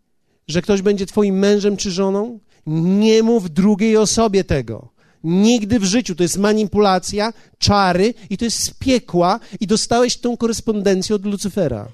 że 0.48 0.62
ktoś 0.62 0.82
będzie 0.82 1.06
twoim 1.06 1.40
mężem 1.40 1.78
czy 1.78 1.92
żoną, 1.92 2.40
nie 2.66 3.24
mów 3.24 3.52
drugiej 3.52 3.98
osobie 3.98 4.44
tego. 4.44 4.99
Nigdy 5.24 5.80
w 5.80 5.84
życiu. 5.84 6.16
To 6.16 6.24
jest 6.24 6.38
manipulacja, 6.38 7.34
czary 7.58 8.14
i 8.30 8.38
to 8.38 8.46
jest 8.46 8.64
z 8.64 8.74
piekła 8.74 9.40
i 9.60 9.68
dostałeś 9.68 10.18
tą 10.18 10.38
korespondencję 10.38 11.16
od 11.16 11.26
Lucyfera. 11.26 11.88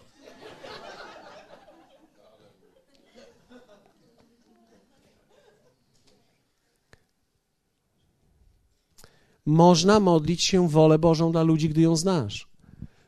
Można 9.45 9.99
modlić 9.99 10.43
się 10.43 10.69
wolę 10.69 10.99
Bożą 10.99 11.31
dla 11.31 11.43
ludzi, 11.43 11.69
gdy 11.69 11.81
ją 11.81 11.95
znasz. 11.95 12.47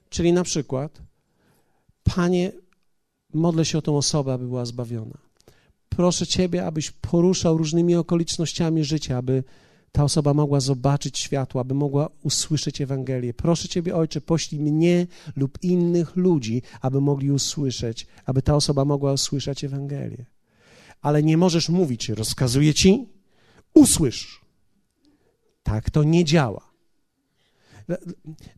Czyli 0.10 0.34
na 0.34 0.44
przykład, 0.44 1.02
Panie, 2.04 2.52
modlę 3.34 3.66
się 3.66 3.78
o 3.78 3.82
tą 3.82 3.98
osobę, 3.98 4.34
aby 4.34 4.48
była 4.48 4.66
zbawiona. 4.66 5.18
Proszę 5.90 6.28
Ciebie, 6.28 6.66
abyś 6.66 6.92
poruszał 6.92 7.58
różnymi 7.58 7.96
okolicznościami 7.96 8.84
życia, 8.84 9.18
aby 9.18 9.44
ta 9.98 10.04
osoba 10.04 10.34
mogła 10.34 10.60
zobaczyć 10.60 11.20
światło, 11.20 11.62
aby 11.62 11.74
mogła 11.74 12.10
usłyszeć 12.24 12.82
Ewangelię. 12.82 13.34
Proszę 13.34 13.68
Ciebie, 13.68 13.96
Ojcze, 13.96 14.22
poślij 14.22 14.62
mnie 14.62 15.08
lub 15.36 15.58
innych 15.64 16.16
ludzi, 16.16 16.62
aby 16.82 17.02
mogli 17.02 17.32
usłyszeć, 17.32 18.08
aby 18.26 18.42
ta 18.42 18.56
osoba 18.56 18.86
mogła 18.86 19.14
usłyszeć 19.14 19.64
Ewangelię. 19.64 20.26
Ale 21.02 21.24
nie 21.24 21.38
możesz 21.38 21.70
mówić, 21.70 22.10
rozkazuję 22.10 22.74
Ci, 22.74 23.08
usłysz. 23.74 24.42
Tak 25.64 25.90
to 25.90 26.04
nie 26.04 26.26
działa. 26.26 26.72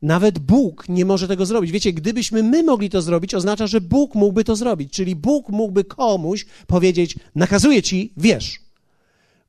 Nawet 0.02 0.40
Bóg 0.40 0.90
nie 0.90 1.06
może 1.06 1.28
tego 1.28 1.46
zrobić. 1.46 1.72
Wiecie, 1.72 1.94
gdybyśmy 1.94 2.44
my 2.44 2.64
mogli 2.64 2.90
to 2.90 3.02
zrobić, 3.02 3.34
oznacza, 3.34 3.68
że 3.68 3.82
Bóg 3.82 4.16
mógłby 4.16 4.44
to 4.44 4.56
zrobić. 4.56 4.94
Czyli 4.94 5.16
Bóg 5.16 5.50
mógłby 5.50 5.84
komuś 5.84 6.46
powiedzieć: 6.68 7.16
Nakazuję 7.36 7.84
ci, 7.84 8.14
wiesz. 8.18 8.69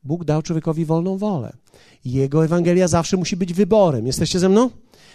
Bóg 0.05 0.25
dał 0.25 0.43
człowiekowi 0.43 0.85
wolną 0.85 1.19
wolę. 1.19 1.57
Jego 2.05 2.45
Ewangelia 2.45 2.89
zawsze 2.89 3.17
musi 3.17 3.37
być 3.37 3.53
wyborem. 3.53 4.07
Jesteście 4.07 4.39
ze 4.39 4.49
mną? 4.49 4.71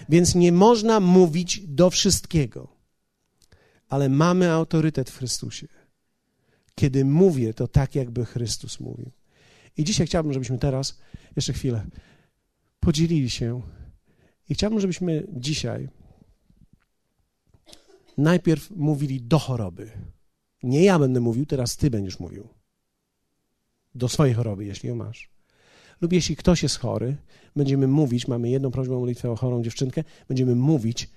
Więc 0.10 0.36
nie 0.36 0.52
można 0.52 1.00
mówić 1.00 1.62
do 1.68 1.90
wszystkiego. 1.90 2.68
Ale 3.90 4.10
mamy 4.10 4.52
autorytet 4.52 5.10
w 5.10 5.18
Chrystusie. 5.18 5.68
Kiedy 6.76 7.06
mówię, 7.06 7.54
to 7.54 7.68
tak, 7.68 7.96
jakby 7.96 8.26
Chrystus 8.26 8.80
mówił. 8.80 9.12
I 9.78 9.84
dzisiaj 9.84 10.08
chciałbym, 10.08 10.34
żebyśmy 10.34 10.58
teraz, 10.58 11.00
jeszcze 11.36 11.54
chwilę, 11.54 11.86
podzielili 12.80 13.30
się. 13.30 13.62
I 14.50 14.54
chciałbym, 14.54 14.80
żebyśmy 14.80 15.28
dzisiaj 15.34 15.90
najpierw 18.18 18.72
mówili 18.72 19.22
do 19.22 19.40
choroby. 19.40 19.92
Nie 20.64 20.84
ja 20.84 21.00
będę 21.00 21.20
mówił, 21.20 21.46
teraz 21.46 21.78
ty 21.78 21.90
będziesz 21.90 22.20
mówił. 22.20 22.48
Do 23.96 24.10
swojej 24.10 24.34
choroby, 24.34 24.66
jeśli 24.66 24.90
ją 24.90 24.96
masz. 24.96 25.30
Lub 26.02 26.14
jeśli 26.14 26.36
ktoś 26.36 26.64
jest 26.64 26.80
chory, 26.80 27.18
będziemy 27.56 27.88
mówić, 27.88 28.28
mamy 28.28 28.50
jedną 28.50 28.72
prośbę 28.72 28.96
o 28.96 29.00
modlitwę 29.00 29.32
o 29.32 29.36
chorą 29.36 29.64
dziewczynkę, 29.64 30.04
będziemy 30.28 30.56
mówić 30.56 31.10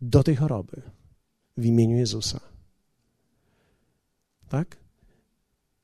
do 0.00 0.22
tej 0.22 0.36
choroby 0.36 0.82
w 1.56 1.64
imieniu 1.64 1.96
Jezusa. 1.96 2.40
Tak? 4.48 4.76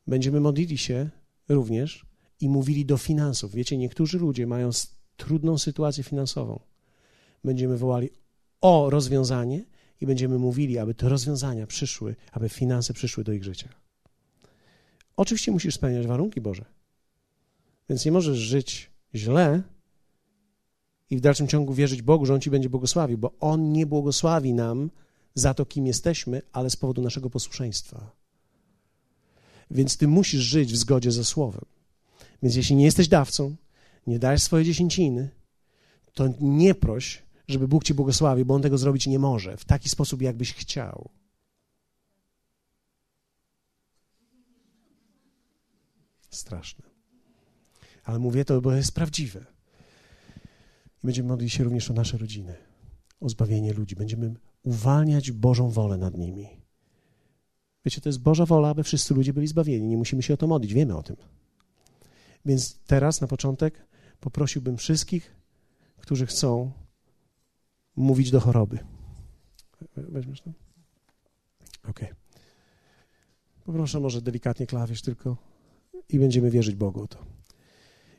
Będziemy 0.06 0.40
modlili 0.40 0.78
się 0.78 1.10
również 1.48 2.06
i 2.40 2.48
mówili 2.48 2.84
do 2.86 2.96
finansów. 2.96 3.54
Wiecie, 3.54 3.76
niektórzy 3.76 4.18
ludzie 4.18 4.46
mają 4.46 4.70
trudną 5.16 5.58
sytuację 5.58 6.04
finansową. 6.04 6.60
Będziemy 7.44 7.76
wołali 7.78 8.10
o 8.60 8.90
rozwiązanie 8.90 9.64
i 10.00 10.06
będziemy 10.06 10.38
mówili, 10.38 10.78
aby 10.78 10.94
te 10.94 11.08
rozwiązania 11.08 11.66
przyszły, 11.66 12.16
aby 12.32 12.48
finanse 12.48 12.94
przyszły 12.94 13.24
do 13.24 13.32
ich 13.32 13.44
życia. 13.44 13.81
Oczywiście 15.16 15.52
musisz 15.52 15.74
spełniać 15.74 16.06
warunki 16.06 16.40
Boże. 16.40 16.64
Więc 17.88 18.04
nie 18.04 18.12
możesz 18.12 18.38
żyć 18.38 18.90
źle 19.14 19.62
i 21.10 21.16
w 21.16 21.20
dalszym 21.20 21.48
ciągu 21.48 21.74
wierzyć 21.74 22.02
Bogu, 22.02 22.26
że 22.26 22.34
On 22.34 22.40
ci 22.40 22.50
będzie 22.50 22.70
błogosławił, 22.70 23.18
bo 23.18 23.32
On 23.40 23.72
nie 23.72 23.86
błogosławi 23.86 24.54
nam 24.54 24.90
za 25.34 25.54
to, 25.54 25.66
kim 25.66 25.86
jesteśmy, 25.86 26.42
ale 26.52 26.70
z 26.70 26.76
powodu 26.76 27.02
naszego 27.02 27.30
posłuszeństwa. 27.30 28.10
Więc 29.70 29.96
ty 29.96 30.08
musisz 30.08 30.40
żyć 30.40 30.72
w 30.72 30.76
zgodzie 30.76 31.12
ze 31.12 31.24
Słowem. 31.24 31.64
Więc 32.42 32.56
jeśli 32.56 32.76
nie 32.76 32.84
jesteś 32.84 33.08
dawcą, 33.08 33.56
nie 34.06 34.18
dajesz 34.18 34.42
swoje 34.42 34.64
dziesięciny, 34.64 35.28
to 36.14 36.28
nie 36.40 36.74
proś, 36.74 37.22
żeby 37.48 37.68
Bóg 37.68 37.84
ci 37.84 37.94
błogosławił, 37.94 38.46
bo 38.46 38.54
On 38.54 38.62
tego 38.62 38.78
zrobić 38.78 39.06
nie 39.06 39.18
może 39.18 39.56
w 39.56 39.64
taki 39.64 39.88
sposób, 39.88 40.22
jakbyś 40.22 40.54
chciał. 40.54 41.10
Straszne. 46.32 46.84
Ale 48.04 48.18
mówię 48.18 48.44
to, 48.44 48.60
bo 48.60 48.72
jest 48.72 48.94
prawdziwe. 48.94 49.46
I 51.02 51.06
będziemy 51.06 51.28
modlić 51.28 51.52
się 51.52 51.64
również 51.64 51.90
o 51.90 51.94
nasze 51.94 52.18
rodziny, 52.18 52.56
o 53.20 53.28
zbawienie 53.28 53.72
ludzi. 53.72 53.96
Będziemy 53.96 54.34
uwalniać 54.62 55.30
Bożą 55.30 55.70
wolę 55.70 55.96
nad 55.96 56.18
nimi. 56.18 56.48
Wiecie, 57.84 58.00
to 58.00 58.08
jest 58.08 58.20
Boża 58.20 58.46
wola, 58.46 58.68
aby 58.68 58.82
wszyscy 58.82 59.14
ludzie 59.14 59.32
byli 59.32 59.46
zbawieni. 59.46 59.86
Nie 59.86 59.96
musimy 59.96 60.22
się 60.22 60.34
o 60.34 60.36
to 60.36 60.46
modlić, 60.46 60.74
wiemy 60.74 60.96
o 60.96 61.02
tym. 61.02 61.16
Więc 62.44 62.78
teraz 62.86 63.20
na 63.20 63.26
początek 63.26 63.86
poprosiłbym 64.20 64.76
wszystkich, 64.76 65.36
którzy 65.96 66.26
chcą 66.26 66.72
mówić 67.96 68.30
do 68.30 68.40
choroby. 68.40 68.78
Weźmiesz 69.96 70.40
to? 70.40 70.50
Okej. 71.82 72.08
Okay. 72.08 72.16
Poproszę 73.64 74.00
może 74.00 74.22
delikatnie 74.22 74.66
klawisz 74.66 75.02
tylko 75.02 75.51
i 76.12 76.18
będziemy 76.18 76.50
wierzyć 76.50 76.74
Bogu 76.74 77.06
to. 77.06 77.18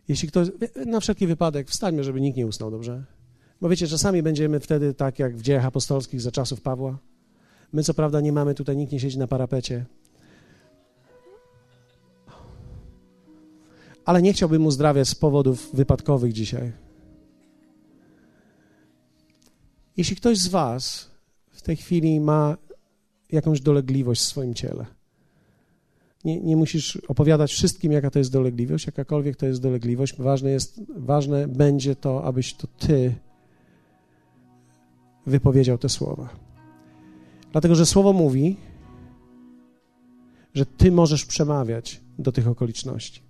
Jeśli 0.08 0.27
ktoś, 0.27 0.47
na 0.86 0.99
wszelki 0.99 1.27
wypadek 1.27 1.69
wstańmy, 1.69 2.03
żeby 2.03 2.21
nikt 2.21 2.38
nie 2.38 2.47
usnął, 2.47 2.71
dobrze? 2.71 3.03
Bo 3.62 3.69
wiecie, 3.69 3.88
czasami 3.88 4.23
będziemy 4.23 4.60
wtedy 4.60 4.93
tak 4.93 5.19
jak 5.19 5.38
w 5.38 5.41
dziejach 5.41 5.65
apostolskich 5.65 6.21
za 6.21 6.32
czasów 6.32 6.62
Pawła. 6.62 6.97
My 7.73 7.84
co 7.84 7.93
prawda 7.93 8.21
nie 8.21 8.32
mamy 8.32 8.56
tutaj, 8.56 8.77
nikt 8.77 8.91
nie 8.91 8.99
siedzi 8.99 9.19
na 9.19 9.27
parapecie. 9.27 9.86
Ale 14.06 14.21
nie 14.21 14.34
chciałbym 14.34 14.65
uzdrawiać 14.65 15.08
z 15.08 15.15
powodów 15.15 15.69
wypadkowych 15.73 16.34
dzisiaj. 16.34 16.71
Jeśli 19.97 20.15
ktoś 20.15 20.38
z 20.38 20.47
Was 20.47 21.10
w 21.49 21.62
tej 21.62 21.75
chwili 21.75 22.19
ma 22.19 22.58
jakąś 23.32 23.62
dolegliwość 23.62 24.21
w 24.21 24.25
swoim 24.25 24.53
ciele, 24.53 24.86
nie, 26.25 26.41
nie 26.41 26.55
musisz 26.55 26.95
opowiadać 27.07 27.51
wszystkim, 27.51 27.91
jaka 27.91 28.12
to 28.12 28.19
jest 28.19 28.31
dolegliwość, 28.31 28.86
jakakolwiek 28.86 29.36
to 29.36 29.45
jest 29.45 29.62
dolegliwość. 29.62 30.15
Ważne, 30.17 30.51
jest, 30.51 30.81
ważne 30.95 31.47
będzie 31.47 31.95
to, 31.95 32.23
abyś 32.23 32.53
to 32.53 32.67
Ty 32.67 33.15
wypowiedział 35.25 35.77
te 35.77 35.89
słowa. 35.89 36.29
Dlatego, 37.51 37.75
że 37.75 37.86
słowo 37.86 38.13
mówi, 38.13 38.57
że 40.53 40.65
Ty 40.65 40.91
możesz 40.91 41.25
przemawiać 41.25 42.01
do 42.19 42.31
tych 42.31 42.47
okoliczności. 42.47 43.21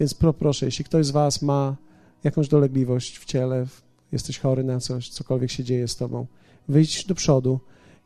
Więc 0.00 0.14
proszę, 0.14 0.66
jeśli 0.66 0.84
ktoś 0.84 1.06
z 1.06 1.10
Was 1.10 1.42
ma 1.42 1.76
jakąś 2.24 2.48
dolegliwość 2.48 3.18
w 3.18 3.24
ciele, 3.24 3.66
jesteś 4.12 4.38
chory 4.38 4.64
na 4.64 4.80
coś, 4.80 5.08
cokolwiek 5.08 5.50
się 5.50 5.64
dzieje 5.64 5.88
z 5.88 5.96
Tobą, 5.96 6.26
wyjdź 6.68 7.06
do 7.06 7.14
przodu 7.14 7.60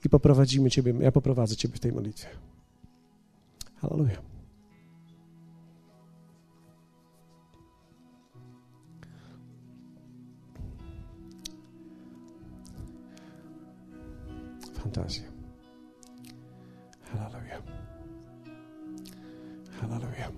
i 0.04 0.08
poprowadzimy 0.08 0.70
Ciebie, 0.70 0.94
ja 1.00 1.12
poprowadzę 1.12 1.56
Ciebie 1.56 1.76
w 1.76 1.80
tej 1.80 1.92
modlitwie. 1.92 2.28
Hallelujah. 3.82 4.22
Fantazja. 14.74 15.22
Hallelujah. 17.12 17.62
Hallelujah. 19.80 20.30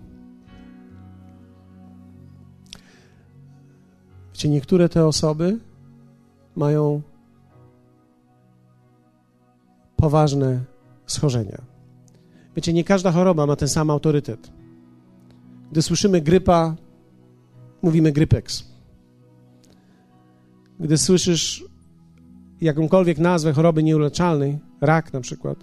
Wiecie, 4.32 4.48
niektóre 4.48 4.88
te 4.88 5.06
osoby 5.06 5.58
mają 6.56 7.02
poważne 9.96 10.64
schorzenia. 11.06 11.77
Wiecie, 12.58 12.72
nie 12.72 12.84
każda 12.84 13.12
choroba 13.12 13.46
ma 13.46 13.56
ten 13.56 13.68
sam 13.68 13.90
autorytet. 13.90 14.50
Gdy 15.72 15.82
słyszymy 15.82 16.20
grypa, 16.20 16.76
mówimy 17.82 18.12
grypex. 18.12 18.64
Gdy 20.80 20.98
słyszysz 20.98 21.64
jakąkolwiek 22.60 23.18
nazwę 23.18 23.52
choroby 23.52 23.82
nieuleczalnej, 23.82 24.58
rak 24.80 25.12
na 25.12 25.20
przykład, 25.20 25.58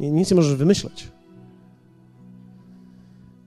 nic 0.00 0.30
nie 0.30 0.34
możesz 0.34 0.54
wymyśleć. 0.54 1.08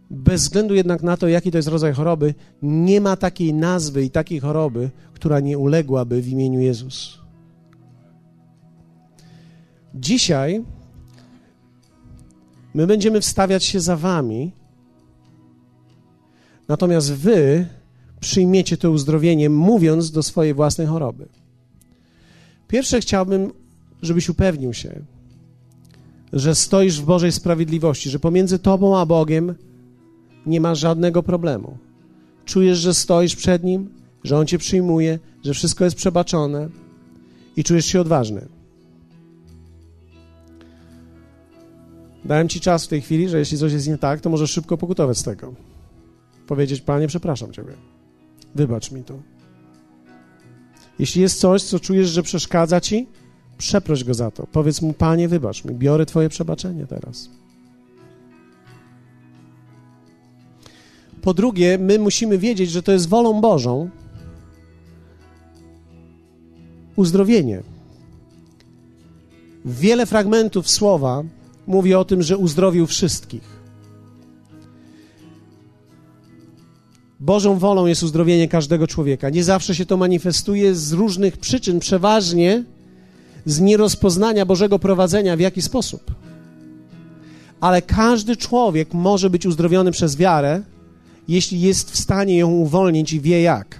Bez 0.10 0.42
względu 0.42 0.76
jednak 0.76 1.04
na 1.04 1.18
to, 1.18 1.28
jaki 1.28 1.52
to 1.52 1.58
jest 1.58 1.70
rodzaj 1.70 1.94
choroby, 1.94 2.34
nie 2.62 3.02
ma 3.02 3.16
takiej 3.16 3.54
nazwy 3.54 4.04
i 4.04 4.10
takiej 4.10 4.40
choroby, 4.40 4.90
która 5.14 5.40
nie 5.40 5.58
uległaby 5.58 6.22
w 6.22 6.28
imieniu 6.28 6.60
Jezus. 6.60 7.20
Dzisiaj 9.96 10.64
My 12.74 12.88
będziemy 12.88 13.22
wstawiać 13.22 13.64
się 13.64 13.80
za 13.80 13.98
wami, 13.98 14.52
natomiast 16.68 17.14
wy 17.14 17.66
przyjmiecie 18.20 18.78
to 18.78 18.92
uzdrowienie, 18.92 19.50
mówiąc 19.50 20.12
do 20.12 20.24
swojej 20.24 20.54
własnej 20.54 20.88
choroby. 20.88 21.28
Pierwsze 22.68 23.02
chciałbym, 23.02 23.52
żebyś 24.02 24.30
upewnił 24.30 24.74
się, 24.74 25.02
że 26.34 26.56
stoisz 26.56 27.02
w 27.02 27.06
Bożej 27.06 27.32
sprawiedliwości, 27.32 28.10
że 28.10 28.20
pomiędzy 28.20 28.60
tobą 28.60 28.98
a 28.98 29.06
Bogiem 29.06 29.56
nie 30.46 30.62
ma 30.62 30.76
żadnego 30.76 31.24
problemu. 31.24 31.78
Czujesz, 32.46 32.78
że 32.78 32.94
stoisz 32.94 33.36
przed 33.36 33.64
Nim, 33.64 33.90
że 34.24 34.38
On 34.38 34.48
cię 34.48 34.58
przyjmuje, 34.58 35.20
że 35.44 35.54
wszystko 35.54 35.84
jest 35.84 35.96
przebaczone 35.96 36.70
i 37.56 37.64
czujesz 37.64 37.86
się 37.86 38.02
odważny. 38.02 38.48
Dałem 42.26 42.50
ci 42.50 42.60
czas 42.60 42.86
w 42.86 42.88
tej 42.88 43.02
chwili, 43.02 43.30
że 43.30 43.40
jeśli 43.40 43.58
coś 43.58 43.74
jest 43.74 43.88
nie 43.88 43.98
tak, 43.98 44.22
to 44.22 44.30
możesz 44.30 44.52
szybko 44.52 44.78
pokutować 44.78 45.18
z 45.18 45.24
tego. 45.24 45.54
Powiedzieć, 46.48 46.82
Panie, 46.82 47.08
przepraszam 47.08 47.54
Ciebie. 47.54 47.74
Wybacz 48.56 48.92
mi 48.92 49.04
to. 49.04 49.14
Jeśli 51.00 51.22
jest 51.22 51.40
coś, 51.40 51.64
co 51.64 51.80
czujesz, 51.80 52.10
że 52.10 52.24
przeszkadza 52.24 52.82
Ci, 52.82 53.08
przeproś 53.58 54.04
Go 54.04 54.14
za 54.14 54.32
to. 54.32 54.48
Powiedz 54.52 54.82
Mu, 54.82 54.94
Panie, 54.94 55.28
wybacz 55.28 55.66
mi, 55.66 55.76
biorę 55.76 56.06
Twoje 56.06 56.30
przebaczenie 56.30 56.88
teraz. 56.88 57.30
Po 61.22 61.34
drugie, 61.34 61.78
my 61.78 62.00
musimy 62.00 62.38
wiedzieć, 62.38 62.72
że 62.72 62.84
to 62.84 62.92
jest 62.92 63.10
wolą 63.10 63.42
Bożą 63.42 63.90
uzdrowienie. 66.96 67.64
Wiele 69.66 70.06
fragmentów 70.06 70.70
słowa 70.70 71.24
mówi 71.68 71.94
o 71.96 72.06
tym, 72.06 72.24
że 72.24 72.38
uzdrowił 72.38 72.88
wszystkich. 72.88 73.64
Bożą 77.20 77.60
wolą 77.60 77.86
jest 77.86 78.04
uzdrowienie 78.04 78.48
każdego 78.48 78.88
człowieka. 78.88 79.30
Nie 79.30 79.44
zawsze 79.44 79.76
się 79.76 79.86
to 79.86 79.98
manifestuje 79.98 80.76
z 80.76 80.92
różnych 80.92 81.38
przyczyn, 81.38 81.80
przeważnie 81.80 82.64
z 83.46 83.60
nierozpoznania 83.60 84.46
Bożego 84.46 84.80
prowadzenia 84.80 85.38
w 85.38 85.40
jaki 85.40 85.62
sposób. 85.62 86.16
Ale 87.60 87.82
każdy 87.82 88.36
człowiek 88.36 88.94
może 88.94 89.30
być 89.30 89.46
uzdrowiony 89.46 89.92
przez 89.92 90.16
wiarę, 90.16 90.64
jeśli 91.28 91.62
jest 91.62 91.92
w 91.92 91.98
stanie 91.98 92.38
ją 92.38 92.52
uwolnić 92.52 93.14
i 93.14 93.22
wie 93.22 93.42
jak. 93.42 93.80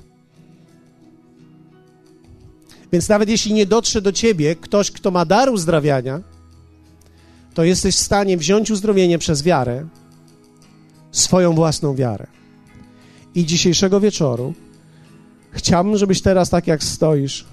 Więc 2.92 3.10
nawet 3.10 3.30
jeśli 3.30 3.54
nie 3.54 3.66
dotrze 3.66 4.02
do 4.02 4.12
ciebie 4.12 4.56
ktoś, 4.56 4.92
kto 4.92 5.12
ma 5.12 5.26
dar 5.26 5.50
uzdrawiania, 5.50 6.22
to 7.54 7.64
jesteś 7.64 7.96
w 7.96 8.00
stanie 8.00 8.38
wziąć 8.38 8.72
uzdrowienie 8.72 9.18
przez 9.18 9.44
wiarę, 9.44 9.88
swoją 11.12 11.54
własną 11.54 11.96
wiarę. 11.96 12.28
I 13.36 13.46
dzisiejszego 13.46 14.00
wieczoru 14.00 14.54
chciałbym, 15.52 15.98
żebyś 15.98 16.22
teraz, 16.22 16.50
tak 16.50 16.68
jak 16.68 16.84
stoisz, 16.84 17.46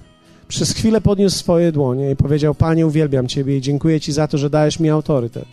przez 0.48 0.72
chwilę 0.72 1.00
podniósł 1.00 1.38
swoje 1.38 1.72
dłonie 1.72 2.10
i 2.10 2.16
powiedział: 2.16 2.54
Panie, 2.54 2.86
uwielbiam 2.86 3.28
Ciebie 3.28 3.56
i 3.56 3.60
dziękuję 3.60 4.00
Ci 4.00 4.12
za 4.12 4.28
to, 4.28 4.38
że 4.38 4.50
dajesz 4.50 4.80
mi 4.80 4.90
autorytet. 4.90 5.48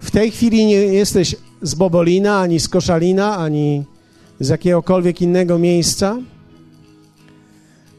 W 0.00 0.10
tej 0.10 0.30
chwili 0.30 0.66
nie 0.66 0.74
jesteś 0.74 1.36
z 1.62 1.74
Bobolina, 1.74 2.40
ani 2.40 2.60
z 2.60 2.68
Koszalina, 2.68 3.36
ani 3.36 3.84
z 4.40 4.48
jakiegokolwiek 4.48 5.22
innego 5.22 5.58
miejsca, 5.58 6.18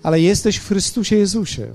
ale 0.04 0.22
jesteś 0.22 0.58
w 0.58 0.68
Chrystusie 0.68 1.16
Jezusie. 1.16 1.68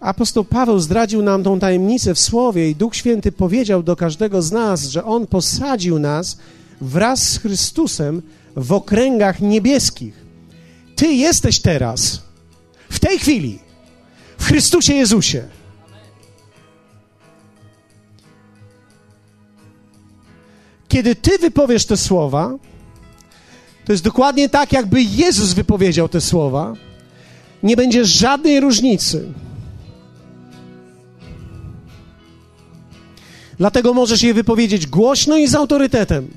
Apostoł 0.00 0.44
Paweł 0.44 0.78
zdradził 0.78 1.22
nam 1.22 1.42
tą 1.42 1.60
tajemnicę 1.60 2.14
w 2.14 2.18
Słowie 2.18 2.70
i 2.70 2.74
Duch 2.74 2.96
Święty 2.96 3.32
powiedział 3.32 3.82
do 3.82 3.96
każdego 3.96 4.42
z 4.42 4.52
nas, 4.52 4.84
że 4.84 5.04
On 5.04 5.26
posadził 5.26 5.98
nas 5.98 6.38
wraz 6.80 7.22
z 7.22 7.38
Chrystusem 7.38 8.22
w 8.56 8.72
okręgach 8.72 9.40
niebieskich. 9.40 10.14
Ty 10.96 11.06
jesteś 11.06 11.60
teraz, 11.60 12.22
w 12.90 12.98
tej 12.98 13.18
chwili, 13.18 13.58
w 14.38 14.44
Chrystusie 14.44 14.94
Jezusie. 14.94 15.48
Kiedy 20.88 21.14
Ty 21.14 21.38
wypowiesz 21.38 21.86
te 21.86 21.96
słowa, 21.96 22.54
to 23.84 23.92
jest 23.92 24.04
dokładnie 24.04 24.48
tak, 24.48 24.72
jakby 24.72 25.02
Jezus 25.02 25.52
wypowiedział 25.52 26.08
te 26.08 26.20
słowa. 26.20 26.74
Nie 27.62 27.76
będzie 27.76 28.04
żadnej 28.04 28.60
różnicy. 28.60 29.32
Dlatego 33.58 33.94
możesz 33.94 34.22
je 34.22 34.34
wypowiedzieć 34.34 34.86
głośno 34.86 35.36
i 35.36 35.48
z 35.48 35.54
autorytetem. 35.54 36.28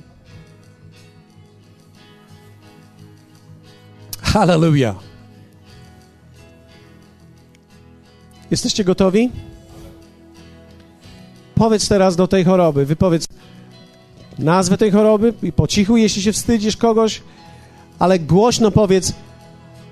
Hallelujah. 4.22 4.96
Jesteście 8.52 8.84
gotowi? 8.84 9.30
Powiedz 11.56 11.88
teraz 11.88 12.16
do 12.16 12.28
tej 12.28 12.44
choroby, 12.44 12.86
wypowiedz 12.86 13.28
nazwę 14.40 14.78
tej 14.78 14.92
choroby 14.92 15.34
i 15.44 15.52
po 15.52 15.68
cichu, 15.68 15.98
jeśli 15.98 16.22
się 16.22 16.34
wstydzisz 16.34 16.78
kogoś, 16.78 17.22
ale 18.00 18.20
głośno 18.20 18.72
powiedz: 18.72 19.14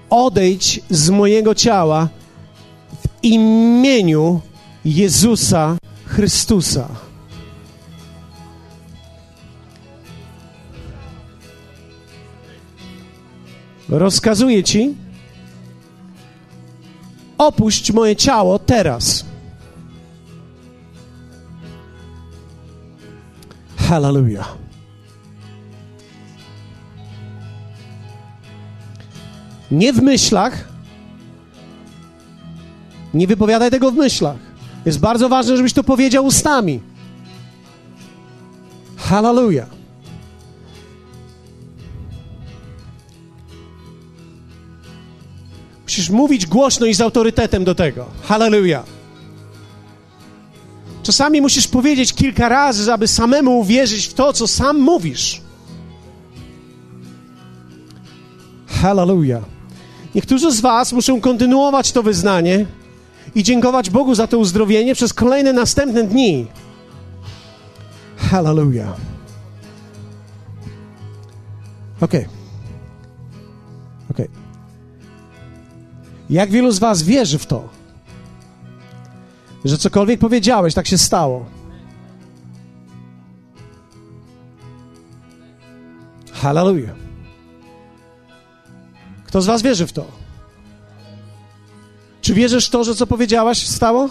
odejdź 0.10 0.82
z 0.90 1.10
mojego 1.10 1.56
ciała 1.56 2.10
w 3.02 3.24
imieniu 3.24 4.42
Jezusa 4.86 5.78
Chrystusa. 6.06 7.09
Rozkazuję 13.90 14.64
ci, 14.64 14.96
opuść 17.38 17.92
moje 17.92 18.16
ciało 18.16 18.60
teraz. 18.60 19.26
Hallelujah. 23.78 24.58
Nie 29.72 29.94
w 29.94 30.02
myślach. 30.02 30.68
Nie 33.14 33.28
wypowiadaj 33.28 33.72
tego 33.72 33.92
w 33.92 33.96
myślach. 33.96 34.38
Jest 34.86 35.00
bardzo 35.00 35.30
ważne, 35.30 35.58
żebyś 35.58 35.74
to 35.74 35.84
powiedział 35.84 36.26
ustami. 36.26 36.80
Hallelujah. 38.98 39.79
Musisz 46.00 46.10
mówić 46.10 46.46
głośno 46.46 46.86
i 46.86 46.94
z 46.94 47.02
autorytetem 47.02 47.64
do 47.64 47.76
tego. 47.76 48.06
Hallelujah. 48.24 48.86
Czasami 51.04 51.42
musisz 51.42 51.68
powiedzieć 51.68 52.14
kilka 52.14 52.50
razy, 52.50 52.94
aby 52.94 53.08
samemu 53.08 53.60
uwierzyć 53.60 54.08
w 54.08 54.14
to, 54.14 54.34
co 54.34 54.48
sam 54.48 54.80
mówisz. 54.80 55.42
Hallelujah. 58.68 59.44
Niektórzy 60.16 60.52
z 60.52 60.62
Was 60.62 60.94
muszą 60.94 61.22
kontynuować 61.22 61.92
to 61.92 62.04
wyznanie 62.04 62.66
i 63.36 63.44
dziękować 63.44 63.90
Bogu 63.90 64.16
za 64.16 64.28
to 64.28 64.38
uzdrowienie 64.38 64.96
przez 64.96 65.14
kolejne 65.14 65.54
następne 65.54 66.04
dni. 66.04 66.48
Hallelujah. 68.18 68.96
Ok. 72.02 72.14
Ok. 74.12 74.49
Jak 76.30 76.50
wielu 76.50 76.72
z 76.72 76.80
Was 76.80 77.04
wierzy 77.04 77.38
w 77.38 77.46
to, 77.46 77.70
że 79.66 79.78
cokolwiek 79.78 80.20
powiedziałeś, 80.20 80.74
tak 80.74 80.88
się 80.88 80.98
stało? 80.98 81.46
Hallelujah. 86.34 86.96
Kto 89.26 89.42
z 89.42 89.46
Was 89.46 89.62
wierzy 89.62 89.88
w 89.88 89.94
to? 89.94 90.06
Czy 92.22 92.34
wierzysz 92.34 92.68
w 92.68 92.70
to, 92.70 92.84
że 92.84 92.96
co 92.96 93.08
powiedziałaś 93.08 93.68
stało? 93.68 94.10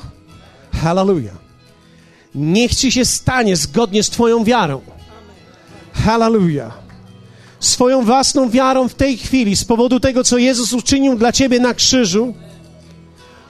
Hallelujah. 0.73 1.37
Niech 2.35 2.75
Ci 2.75 2.93
się 2.93 3.05
stanie 3.05 3.57
zgodnie 3.57 4.03
z 4.03 4.11
Twoją 4.11 4.45
wiarą. 4.45 4.81
Hallelujah. 5.93 6.88
Swoją 7.61 8.05
własną 8.05 8.51
wiarą 8.51 8.89
w 8.89 8.95
tej 8.95 9.19
chwili, 9.19 9.57
z 9.57 9.65
powodu 9.65 10.01
tego, 10.01 10.25
co 10.25 10.39
Jezus 10.39 10.73
uczynił 10.73 11.17
dla 11.17 11.33
Ciebie 11.33 11.61
na 11.61 11.75
krzyżu, 11.75 12.35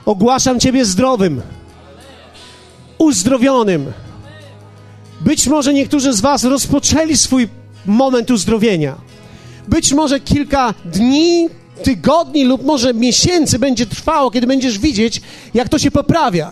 ogłaszam 0.04 0.60
Ciebie 0.60 0.84
zdrowym, 0.84 1.42
uzdrowionym. 2.98 3.92
Być 5.20 5.46
może 5.46 5.74
niektórzy 5.74 6.12
z 6.12 6.20
Was 6.20 6.44
rozpoczęli 6.44 7.16
swój 7.16 7.48
moment 7.86 8.30
uzdrowienia. 8.30 8.96
Być 9.68 9.92
może 9.92 10.20
kilka 10.20 10.74
dni, 10.84 11.48
tygodni 11.82 12.44
lub 12.44 12.64
może 12.64 12.94
miesięcy 12.94 13.58
będzie 13.58 13.86
trwało, 13.86 14.30
kiedy 14.30 14.46
będziesz 14.46 14.78
widzieć, 14.78 15.20
jak 15.54 15.68
to 15.68 15.78
się 15.78 15.90
poprawia. 15.90 16.50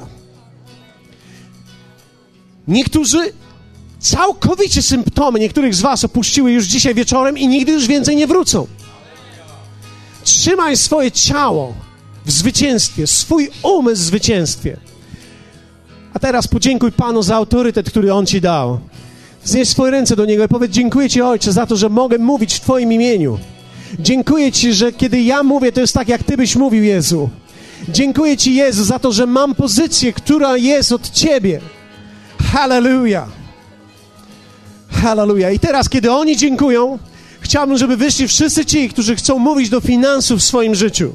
Niektórzy 2.69 3.33
całkowicie 4.11 4.83
symptomy 4.83 5.41
niektórych 5.41 5.75
z 5.75 5.81
Was 5.81 6.05
opuściły 6.05 6.53
już 6.53 6.65
dzisiaj 6.65 6.95
wieczorem 6.95 7.39
i 7.39 7.49
nigdy 7.49 7.73
już 7.73 7.87
więcej 7.87 8.17
nie 8.17 8.27
wrócą. 8.27 8.67
Trzymaj 10.25 10.77
swoje 10.77 11.13
ciało 11.13 11.75
w 12.25 12.31
zwycięstwie, 12.31 13.07
swój 13.07 13.51
umysł 13.63 14.03
w 14.03 14.07
zwycięstwie. 14.07 14.77
A 16.15 16.19
teraz 16.19 16.49
podziękuj 16.49 16.93
Panu 16.93 17.23
za 17.23 17.37
autorytet, 17.37 17.91
który 17.91 18.15
On 18.15 18.27
Ci 18.27 18.41
dał. 18.41 18.79
Znieś 19.45 19.69
swoje 19.69 19.91
ręce 19.91 20.17
do 20.17 20.25
Niego 20.25 20.45
i 20.45 20.49
powiedz: 20.49 20.73
Dziękuję 20.73 21.11
Ci, 21.11 21.23
Ojcze, 21.23 21.53
za 21.53 21.67
to, 21.67 21.77
że 21.77 21.89
mogę 21.89 22.19
mówić 22.19 22.55
w 22.55 22.61
Twoim 22.61 22.93
imieniu. 22.93 23.39
Dziękuję 23.99 24.53
Ci, 24.53 24.75
że 24.75 24.93
kiedy 24.93 25.23
ja 25.23 25.43
mówię, 25.43 25.73
to 25.73 25.81
jest 25.81 25.95
tak, 25.95 26.09
jak 26.09 26.23
Ty 26.23 26.37
byś 26.37 26.57
mówił, 26.57 26.85
Jezu. 26.85 27.31
Dziękuję 27.89 28.37
Ci, 28.37 28.55
Jezu, 28.55 28.85
za 28.85 28.99
to, 28.99 29.13
że 29.13 29.27
mam 29.27 29.55
pozycję, 29.55 30.13
która 30.13 30.57
jest 30.57 30.93
od 30.93 31.11
Ciebie. 31.11 31.61
Hallelujah. 32.53 33.46
Hallelujah. 35.03 35.55
I 35.55 35.59
teraz, 35.59 35.89
kiedy 35.89 36.13
oni 36.13 36.37
dziękują, 36.37 36.99
chciałbym, 37.41 37.79
żeby 37.79 37.97
wyszli 37.97 38.29
wszyscy 38.29 38.65
ci, 38.65 38.89
którzy 38.89 39.17
chcą 39.17 39.39
mówić 39.39 39.69
do 39.69 39.81
finansów 39.81 40.41
w 40.41 40.45
swoim 40.45 40.75
życiu. 40.75 41.15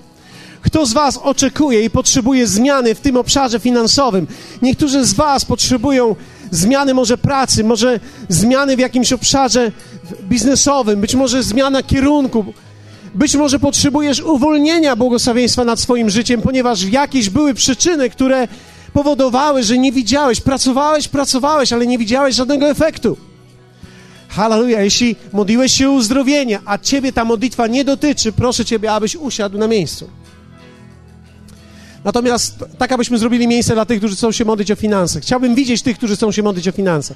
Kto 0.61 0.86
z 0.86 0.93
Was 0.93 1.17
oczekuje 1.17 1.84
i 1.84 1.89
potrzebuje 1.89 2.47
zmiany 2.47 2.95
w 2.95 2.99
tym 2.99 3.17
obszarze 3.17 3.59
finansowym? 3.59 4.27
Niektórzy 4.61 5.05
z 5.05 5.13
Was 5.13 5.45
potrzebują 5.45 6.15
zmiany 6.51 6.93
może 6.93 7.17
pracy, 7.17 7.63
może 7.63 7.99
zmiany 8.29 8.75
w 8.75 8.79
jakimś 8.79 9.13
obszarze 9.13 9.71
biznesowym, 10.23 11.01
być 11.01 11.15
może 11.15 11.43
zmiana 11.43 11.84
kierunku. 11.84 12.45
Być 13.15 13.36
może 13.36 13.59
potrzebujesz 13.59 14.19
uwolnienia 14.19 14.95
błogosławieństwa 14.95 15.65
nad 15.65 15.79
swoim 15.79 16.09
życiem, 16.09 16.41
ponieważ 16.41 16.84
jakieś 16.84 17.29
były 17.29 17.53
przyczyny, 17.53 18.09
które 18.09 18.47
powodowały, 18.93 19.63
że 19.63 19.77
nie 19.77 19.91
widziałeś, 19.91 20.41
pracowałeś, 20.41 21.07
pracowałeś, 21.07 21.73
ale 21.73 21.88
nie 21.88 21.97
widziałeś 21.97 22.36
żadnego 22.36 22.69
efektu. 22.69 23.17
Halleluja. 24.32 24.82
Jeśli 24.82 25.15
modliłeś 25.34 25.71
się 25.71 25.89
o 25.89 25.91
uzdrowienie, 25.91 26.59
a 26.65 26.77
ciebie 26.77 27.13
ta 27.13 27.25
modlitwa 27.25 27.67
nie 27.67 27.86
dotyczy, 27.86 28.32
proszę 28.32 28.65
ciebie, 28.65 28.91
abyś 28.91 29.15
usiadł 29.15 29.57
na 29.57 29.67
miejscu. 29.67 30.09
Natomiast 32.03 32.65
tak, 32.77 32.91
abyśmy 32.91 33.17
zrobili 33.17 33.47
miejsce 33.47 33.73
dla 33.73 33.86
tych, 33.86 33.97
którzy 33.97 34.15
chcą 34.15 34.32
się 34.32 34.45
modlić 34.45 34.71
o 34.71 34.75
finanse. 34.75 35.21
Chciałbym 35.21 35.55
widzieć 35.55 35.82
tych, 35.82 35.97
którzy 35.97 36.15
chcą 36.15 36.32
się 36.32 36.43
modlić 36.43 36.67
o 36.67 36.71
finanse. 36.71 37.15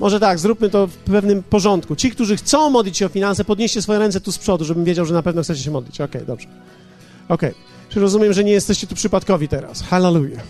Może 0.00 0.20
tak, 0.20 0.38
zróbmy 0.38 0.70
to 0.70 0.86
w 0.86 0.96
pewnym 0.96 1.42
porządku. 1.42 1.96
Ci, 1.96 2.10
którzy 2.10 2.36
chcą 2.36 2.70
modlić 2.70 2.98
się 2.98 3.06
o 3.06 3.08
finanse, 3.08 3.44
podnieście 3.44 3.82
swoje 3.82 3.98
ręce 3.98 4.20
tu 4.20 4.32
z 4.32 4.38
przodu, 4.38 4.64
żebym 4.64 4.84
wiedział, 4.84 5.06
że 5.06 5.14
na 5.14 5.22
pewno 5.22 5.42
chcecie 5.42 5.62
się 5.62 5.70
modlić. 5.70 6.00
Okej, 6.00 6.22
okay, 6.22 6.26
dobrze. 6.26 6.46
Okej. 7.28 7.50
Okay. 7.50 7.62
Czy 7.88 8.00
rozumiem, 8.00 8.32
że 8.32 8.44
nie 8.44 8.52
jesteście 8.52 8.86
tu 8.86 8.94
przypadkowi 8.94 9.48
teraz? 9.48 9.82
Hallelujah. 9.82 10.42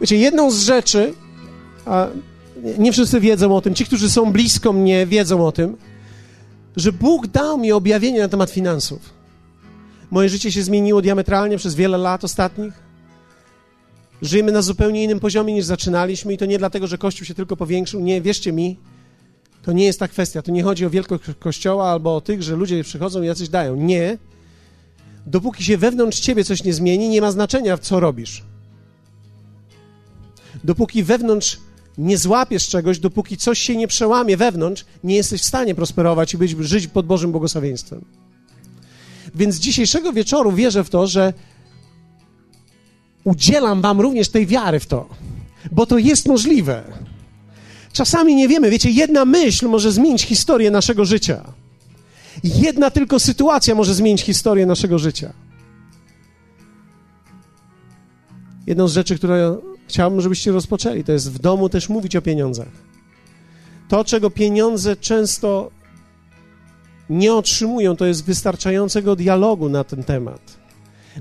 Wiecie, 0.00 0.16
jedną 0.16 0.50
z 0.50 0.62
rzeczy, 0.62 1.14
nie 2.78 2.92
wszyscy 2.92 3.20
wiedzą 3.20 3.56
o 3.56 3.60
tym, 3.60 3.74
ci, 3.74 3.84
którzy 3.84 4.10
są 4.10 4.32
blisko 4.32 4.72
mnie, 4.72 5.06
wiedzą 5.06 5.46
o 5.46 5.52
tym, 5.52 5.76
że 6.76 6.92
Bóg 6.92 7.26
dał 7.26 7.58
mi 7.58 7.72
objawienie 7.72 8.20
na 8.20 8.28
temat 8.28 8.50
finansów. 8.50 9.14
Moje 10.10 10.28
życie 10.28 10.52
się 10.52 10.62
zmieniło 10.62 11.02
diametralnie 11.02 11.56
przez 11.56 11.74
wiele 11.74 11.98
lat 11.98 12.24
ostatnich. 12.24 12.74
Żyjemy 14.22 14.52
na 14.52 14.62
zupełnie 14.62 15.04
innym 15.04 15.20
poziomie 15.20 15.54
niż 15.54 15.64
zaczynaliśmy 15.64 16.32
i 16.32 16.38
to 16.38 16.46
nie 16.46 16.58
dlatego, 16.58 16.86
że 16.86 16.98
Kościół 16.98 17.26
się 17.26 17.34
tylko 17.34 17.56
powiększył. 17.56 18.00
Nie, 18.00 18.20
wierzcie 18.20 18.52
mi, 18.52 18.78
to 19.62 19.72
nie 19.72 19.84
jest 19.84 19.98
ta 19.98 20.08
kwestia. 20.08 20.42
To 20.42 20.52
nie 20.52 20.62
chodzi 20.62 20.86
o 20.86 20.90
wielkość 20.90 21.22
Kościoła 21.38 21.90
albo 21.90 22.16
o 22.16 22.20
tych, 22.20 22.42
że 22.42 22.56
ludzie 22.56 22.84
przychodzą 22.84 23.22
i 23.22 23.26
jacyś 23.26 23.48
dają. 23.48 23.76
Nie. 23.76 24.18
Dopóki 25.26 25.64
się 25.64 25.78
wewnątrz 25.78 26.20
ciebie 26.20 26.44
coś 26.44 26.64
nie 26.64 26.72
zmieni, 26.72 27.08
nie 27.08 27.20
ma 27.20 27.30
znaczenia, 27.30 27.78
co 27.78 28.00
robisz. 28.00 28.42
Dopóki 30.64 31.02
wewnątrz 31.02 31.58
nie 31.98 32.18
złapiesz 32.18 32.68
czegoś, 32.68 32.98
dopóki 32.98 33.36
coś 33.36 33.58
się 33.58 33.76
nie 33.76 33.88
przełamie 33.88 34.36
wewnątrz, 34.36 34.84
nie 35.04 35.16
jesteś 35.16 35.42
w 35.42 35.44
stanie 35.44 35.74
prosperować 35.74 36.34
i 36.34 36.38
być, 36.38 36.50
żyć 36.50 36.86
pod 36.86 37.06
Bożym 37.06 37.32
błogosławieństwem. 37.32 38.04
Więc 39.34 39.56
dzisiejszego 39.56 40.12
wieczoru 40.12 40.52
wierzę 40.52 40.84
w 40.84 40.90
to, 40.90 41.06
że 41.06 41.32
udzielam 43.24 43.82
Wam 43.82 44.00
również 44.00 44.28
tej 44.28 44.46
wiary 44.46 44.80
w 44.80 44.86
to, 44.86 45.08
bo 45.72 45.86
to 45.86 45.98
jest 45.98 46.26
możliwe. 46.26 46.82
Czasami 47.92 48.34
nie 48.34 48.48
wiemy, 48.48 48.70
wiecie, 48.70 48.90
jedna 48.90 49.24
myśl 49.24 49.68
może 49.68 49.92
zmienić 49.92 50.22
historię 50.22 50.70
naszego 50.70 51.04
życia. 51.04 51.44
Jedna 52.44 52.90
tylko 52.90 53.20
sytuacja 53.20 53.74
może 53.74 53.94
zmienić 53.94 54.22
historię 54.22 54.66
naszego 54.66 54.98
życia. 54.98 55.32
Jedną 58.66 58.88
z 58.88 58.92
rzeczy, 58.92 59.16
które 59.16 59.56
chciałbym, 59.88 60.20
żebyście 60.20 60.52
rozpoczęli, 60.52 61.04
to 61.04 61.12
jest 61.12 61.32
w 61.32 61.38
domu 61.38 61.68
też 61.68 61.88
mówić 61.88 62.16
o 62.16 62.22
pieniądzach. 62.22 62.68
To, 63.88 64.04
czego 64.04 64.30
pieniądze 64.30 64.96
często 64.96 65.70
nie 67.10 67.34
otrzymują, 67.34 67.96
to 67.96 68.06
jest 68.06 68.24
wystarczającego 68.24 69.16
dialogu 69.16 69.68
na 69.68 69.84
ten 69.84 70.04
temat. 70.04 70.56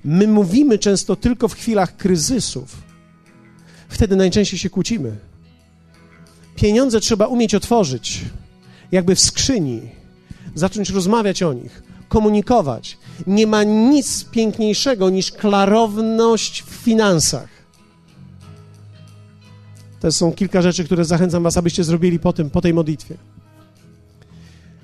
My 0.03 0.27
mówimy 0.27 0.79
często 0.79 1.15
tylko 1.15 1.47
w 1.47 1.53
chwilach 1.53 1.97
kryzysów. 1.97 2.81
Wtedy 3.89 4.15
najczęściej 4.15 4.59
się 4.59 4.69
kłócimy. 4.69 5.17
Pieniądze 6.55 6.99
trzeba 6.99 7.27
umieć 7.27 7.55
otworzyć, 7.55 8.21
jakby 8.91 9.15
w 9.15 9.19
skrzyni, 9.19 9.81
zacząć 10.55 10.89
rozmawiać 10.89 11.43
o 11.43 11.53
nich, 11.53 11.83
komunikować. 12.09 12.97
Nie 13.27 13.47
ma 13.47 13.63
nic 13.63 14.23
piękniejszego 14.23 15.09
niż 15.09 15.31
klarowność 15.31 16.63
w 16.63 16.69
finansach. 16.69 17.62
To 20.03 20.11
są 20.11 20.33
kilka 20.33 20.61
rzeczy, 20.61 20.83
które 20.83 21.05
zachęcam 21.05 21.43
Was, 21.43 21.57
abyście 21.57 21.83
zrobili 21.83 22.19
po, 22.19 22.33
tym, 22.33 22.49
po 22.49 22.61
tej 22.61 22.73
modlitwie. 22.73 23.17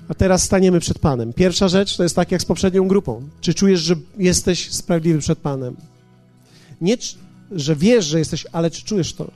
A 0.08 0.14
teraz 0.14 0.42
staniemy 0.42 0.80
przed 0.80 0.98
Panem. 0.98 1.32
Pierwsza 1.32 1.68
rzecz 1.68 1.96
to 1.96 2.02
jest 2.02 2.16
tak 2.16 2.32
jak 2.32 2.42
z 2.42 2.44
poprzednią 2.44 2.88
grupą. 2.88 3.28
Czy 3.40 3.54
czujesz, 3.54 3.80
że 3.80 3.94
jesteś 4.18 4.70
sprawiedliwy 4.70 5.18
przed 5.18 5.38
Panem? 5.38 5.76
Nie, 6.80 6.96
że 7.52 7.76
wiesz, 7.76 8.04
że 8.04 8.18
jesteś, 8.18 8.46
ale 8.52 8.70
czy 8.70 8.84
czujesz 8.84 9.14
to? 9.14 9.30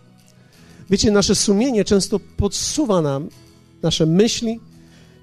Wiecie, 0.91 1.11
nasze 1.11 1.35
sumienie 1.35 1.85
często 1.85 2.21
podsuwa 2.37 3.03
nam 3.03 3.29
nasze 3.83 4.07
myśli, 4.07 4.61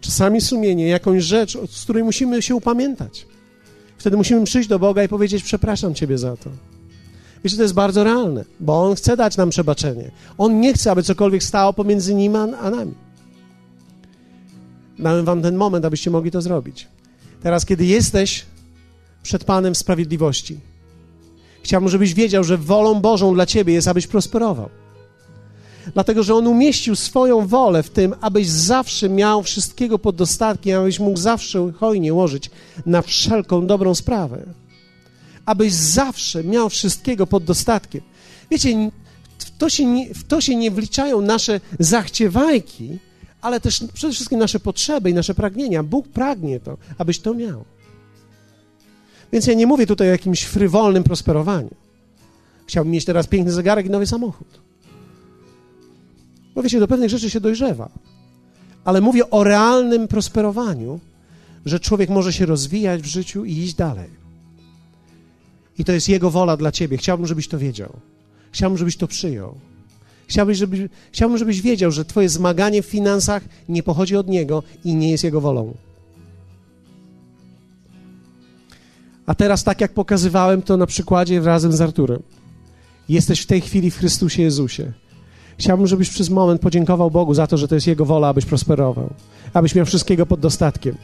czasami 0.01 0.41
sumienie, 0.41 0.87
jakąś 0.87 1.23
rzecz, 1.23 1.57
z 1.69 1.83
której 1.83 2.03
musimy 2.03 2.41
się 2.41 2.55
upamiętać. 2.55 3.25
Wtedy 3.97 4.17
musimy 4.17 4.43
przyjść 4.45 4.69
do 4.69 4.79
Boga 4.79 5.03
i 5.03 5.07
powiedzieć: 5.07 5.43
Przepraszam 5.43 5.95
Ciebie 5.95 6.17
za 6.17 6.37
to. 6.37 6.70
Wiecie, 7.43 7.57
to 7.57 7.63
jest 7.63 7.73
bardzo 7.73 8.03
realne, 8.03 8.45
bo 8.59 8.83
On 8.83 8.95
chce 8.95 9.17
dać 9.17 9.37
nam 9.37 9.49
przebaczenie. 9.49 10.11
On 10.37 10.59
nie 10.59 10.73
chce, 10.73 10.91
aby 10.91 11.03
cokolwiek 11.03 11.43
stało 11.43 11.73
pomiędzy 11.73 12.15
Nim 12.15 12.35
a 12.35 12.69
nami. 12.69 12.93
Dałem 14.99 15.25
wam 15.25 15.41
ten 15.41 15.55
moment, 15.55 15.85
abyście 15.85 16.11
mogli 16.11 16.31
to 16.31 16.41
zrobić. 16.41 16.87
Teraz, 17.43 17.65
kiedy 17.65 17.85
jesteś 17.85 18.45
przed 19.23 19.43
Panem 19.43 19.75
sprawiedliwości, 19.75 20.59
chciałbym, 21.63 21.89
żebyś 21.89 22.13
wiedział, 22.13 22.43
że 22.43 22.57
wolą 22.57 23.01
Bożą 23.01 23.33
dla 23.33 23.45
ciebie 23.45 23.73
jest, 23.73 23.87
abyś 23.87 24.07
prosperował. 24.07 24.69
Dlatego, 25.93 26.23
że 26.23 26.35
On 26.35 26.47
umieścił 26.47 26.95
swoją 26.95 27.47
wolę 27.47 27.83
w 27.83 27.89
tym, 27.89 28.15
abyś 28.21 28.49
zawsze 28.49 29.09
miał 29.09 29.43
wszystkiego 29.43 29.99
pod 29.99 30.15
dostatkiem, 30.15 30.81
abyś 30.81 30.99
mógł 30.99 31.17
zawsze 31.17 31.71
hojnie 31.71 32.13
łożyć 32.13 32.49
na 32.85 33.01
wszelką 33.01 33.67
dobrą 33.67 33.95
sprawę. 33.95 34.60
Abyś 35.45 35.73
zawsze 35.73 36.43
miał 36.43 36.69
wszystkiego 36.69 37.27
pod 37.27 37.43
dostatkiem. 37.43 38.01
Wiecie, 38.51 38.91
w 39.37 39.57
to 39.57 39.69
się 39.69 39.85
nie, 39.85 40.13
w 40.13 40.23
to 40.23 40.41
się 40.41 40.55
nie 40.55 40.71
wliczają 40.71 41.21
nasze 41.21 41.59
zachciewajki, 41.79 42.99
ale 43.41 43.59
też 43.59 43.83
przede 43.93 44.13
wszystkim 44.13 44.39
nasze 44.39 44.59
potrzeby 44.59 45.09
i 45.09 45.13
nasze 45.13 45.35
pragnienia. 45.35 45.83
Bóg 45.83 46.07
pragnie 46.07 46.59
to, 46.59 46.77
abyś 46.97 47.19
to 47.19 47.33
miał. 47.33 47.65
Więc 49.31 49.47
ja 49.47 49.53
nie 49.53 49.67
mówię 49.67 49.87
tutaj 49.87 50.07
o 50.07 50.11
jakimś 50.11 50.43
frywolnym 50.43 51.03
prosperowaniu. 51.03 51.69
Chciałbym 52.67 52.93
mieć 52.93 53.05
teraz 53.05 53.27
piękny 53.27 53.51
zegarek 53.51 53.85
i 53.85 53.89
nowy 53.89 54.07
samochód. 54.07 54.61
Bo 56.55 56.63
wiecie, 56.63 56.79
do 56.79 56.87
pewnych 56.87 57.09
rzeczy 57.09 57.29
się 57.29 57.39
dojrzewa. 57.39 57.89
Ale 58.85 59.01
mówię 59.01 59.29
o 59.29 59.43
realnym 59.43 60.07
prosperowaniu, 60.07 60.99
że 61.65 61.79
człowiek 61.79 62.09
może 62.09 62.33
się 62.33 62.45
rozwijać 62.45 63.01
w 63.01 63.05
życiu 63.05 63.45
i 63.45 63.57
iść 63.57 63.73
dalej. 63.73 64.20
I 65.79 65.85
to 65.85 65.91
jest 65.91 66.09
Jego 66.09 66.31
wola 66.31 66.57
dla 66.57 66.71
ciebie. 66.71 66.97
Chciałbym, 66.97 67.27
żebyś 67.27 67.47
to 67.47 67.59
wiedział. 67.59 67.93
Chciałbym, 68.51 68.77
żebyś 68.77 68.97
to 68.97 69.07
przyjął. 69.07 69.55
Chciałbyś, 70.27 70.57
żeby, 70.57 70.89
chciałbym, 71.11 71.37
żebyś 71.37 71.61
wiedział, 71.61 71.91
że 71.91 72.05
Twoje 72.05 72.29
zmaganie 72.29 72.81
w 72.81 72.85
finansach 72.85 73.43
nie 73.69 73.83
pochodzi 73.83 74.15
od 74.15 74.27
Niego 74.27 74.63
i 74.85 74.95
nie 74.95 75.11
jest 75.11 75.23
Jego 75.23 75.41
wolą. 75.41 75.73
A 79.25 79.35
teraz, 79.35 79.63
tak 79.63 79.81
jak 79.81 79.93
pokazywałem 79.93 80.61
to 80.61 80.77
na 80.77 80.85
przykładzie 80.85 81.41
razem 81.41 81.71
z 81.71 81.81
Arturem, 81.81 82.23
jesteś 83.09 83.41
w 83.41 83.45
tej 83.45 83.61
chwili 83.61 83.91
w 83.91 83.97
Chrystusie 83.97 84.41
Jezusie. 84.41 84.91
Chciałbym, 85.57 85.87
żebyś 85.87 86.09
przez 86.09 86.29
moment 86.29 86.61
podziękował 86.61 87.11
Bogu 87.11 87.33
za 87.33 87.47
to, 87.47 87.57
że 87.57 87.67
to 87.67 87.75
jest 87.75 87.87
Jego 87.87 88.05
wola, 88.05 88.27
abyś 88.27 88.45
prosperował, 88.45 89.13
abyś 89.53 89.75
miał 89.75 89.85
wszystkiego 89.85 90.25
pod 90.25 90.39
dostatkiem. 90.39 90.95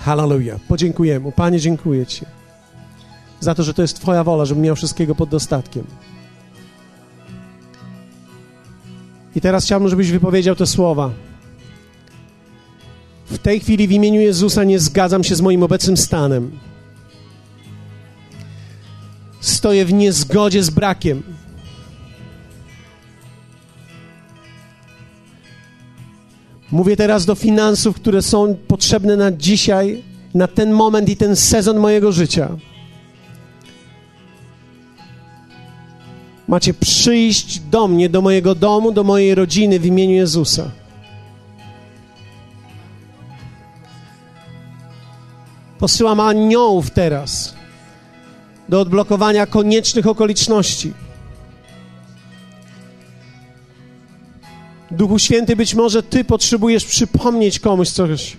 Hallelujah. 0.00 0.60
Podziękujemy. 0.60 1.32
Panie, 1.32 1.60
dziękuję 1.60 2.06
Ci 2.06 2.26
za 3.40 3.54
to, 3.54 3.62
że 3.62 3.74
to 3.74 3.82
jest 3.82 4.00
Twoja 4.00 4.24
wola, 4.24 4.44
żebym 4.44 4.64
miał 4.64 4.76
wszystkiego 4.76 5.14
pod 5.14 5.28
dostatkiem. 5.28 5.84
I 9.36 9.40
teraz 9.40 9.64
chciałbym, 9.64 9.88
żebyś 9.88 10.10
wypowiedział 10.10 10.56
te 10.56 10.66
słowa. 10.66 11.10
W 13.26 13.38
tej 13.38 13.60
chwili 13.60 13.88
w 13.88 13.92
imieniu 13.92 14.20
Jezusa 14.20 14.64
nie 14.64 14.78
zgadzam 14.78 15.24
się 15.24 15.36
z 15.36 15.40
moim 15.40 15.62
obecnym 15.62 15.96
stanem. 15.96 16.58
Stoję 19.40 19.84
w 19.84 19.92
niezgodzie 19.92 20.62
z 20.62 20.70
brakiem. 20.70 21.22
Mówię 26.72 26.96
teraz 26.96 27.26
do 27.26 27.34
finansów, 27.34 27.96
które 27.96 28.22
są 28.22 28.56
potrzebne 28.68 29.16
na 29.16 29.32
dzisiaj, 29.32 30.02
na 30.34 30.48
ten 30.48 30.72
moment 30.72 31.08
i 31.08 31.16
ten 31.16 31.36
sezon 31.36 31.78
mojego 31.78 32.12
życia. 32.12 32.56
Macie 36.48 36.74
przyjść 36.74 37.60
do 37.60 37.88
mnie, 37.88 38.08
do 38.08 38.22
mojego 38.22 38.54
domu, 38.54 38.92
do 38.92 39.04
mojej 39.04 39.34
rodziny 39.34 39.78
w 39.78 39.86
imieniu 39.86 40.14
Jezusa. 40.14 40.70
Posyłam 45.78 46.20
aniołów 46.20 46.90
teraz 46.90 47.54
do 48.68 48.80
odblokowania 48.80 49.46
koniecznych 49.46 50.06
okoliczności. 50.06 50.92
Duchu 54.90 55.18
Święty, 55.18 55.56
być 55.56 55.74
może 55.74 56.02
Ty 56.02 56.24
potrzebujesz 56.24 56.84
przypomnieć 56.84 57.60
komuś 57.60 57.88
coś. 57.88 58.36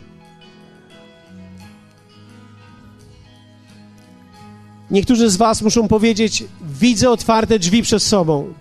Niektórzy 4.91 5.29
z 5.29 5.37
Was 5.37 5.61
muszą 5.61 5.87
powiedzieć: 5.87 6.43
Widzę 6.79 7.09
otwarte 7.09 7.59
drzwi 7.59 7.81
przed 7.81 8.03
sobą, 8.03 8.53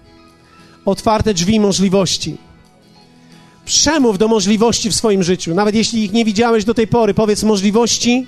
otwarte 0.84 1.34
drzwi 1.34 1.60
możliwości. 1.60 2.36
Przemów 3.64 4.18
do 4.18 4.28
możliwości 4.28 4.90
w 4.90 4.94
swoim 4.94 5.22
życiu. 5.22 5.54
Nawet 5.54 5.74
jeśli 5.74 6.04
ich 6.04 6.12
nie 6.12 6.24
widziałeś 6.24 6.64
do 6.64 6.74
tej 6.74 6.86
pory, 6.86 7.14
powiedz 7.14 7.42
możliwości. 7.42 8.26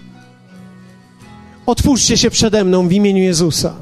Otwórzcie 1.67 2.17
się 2.17 2.31
przede 2.31 2.65
mną 2.65 2.89
w 2.89 2.93
imieniu 2.93 3.23
Jezusa. 3.23 3.75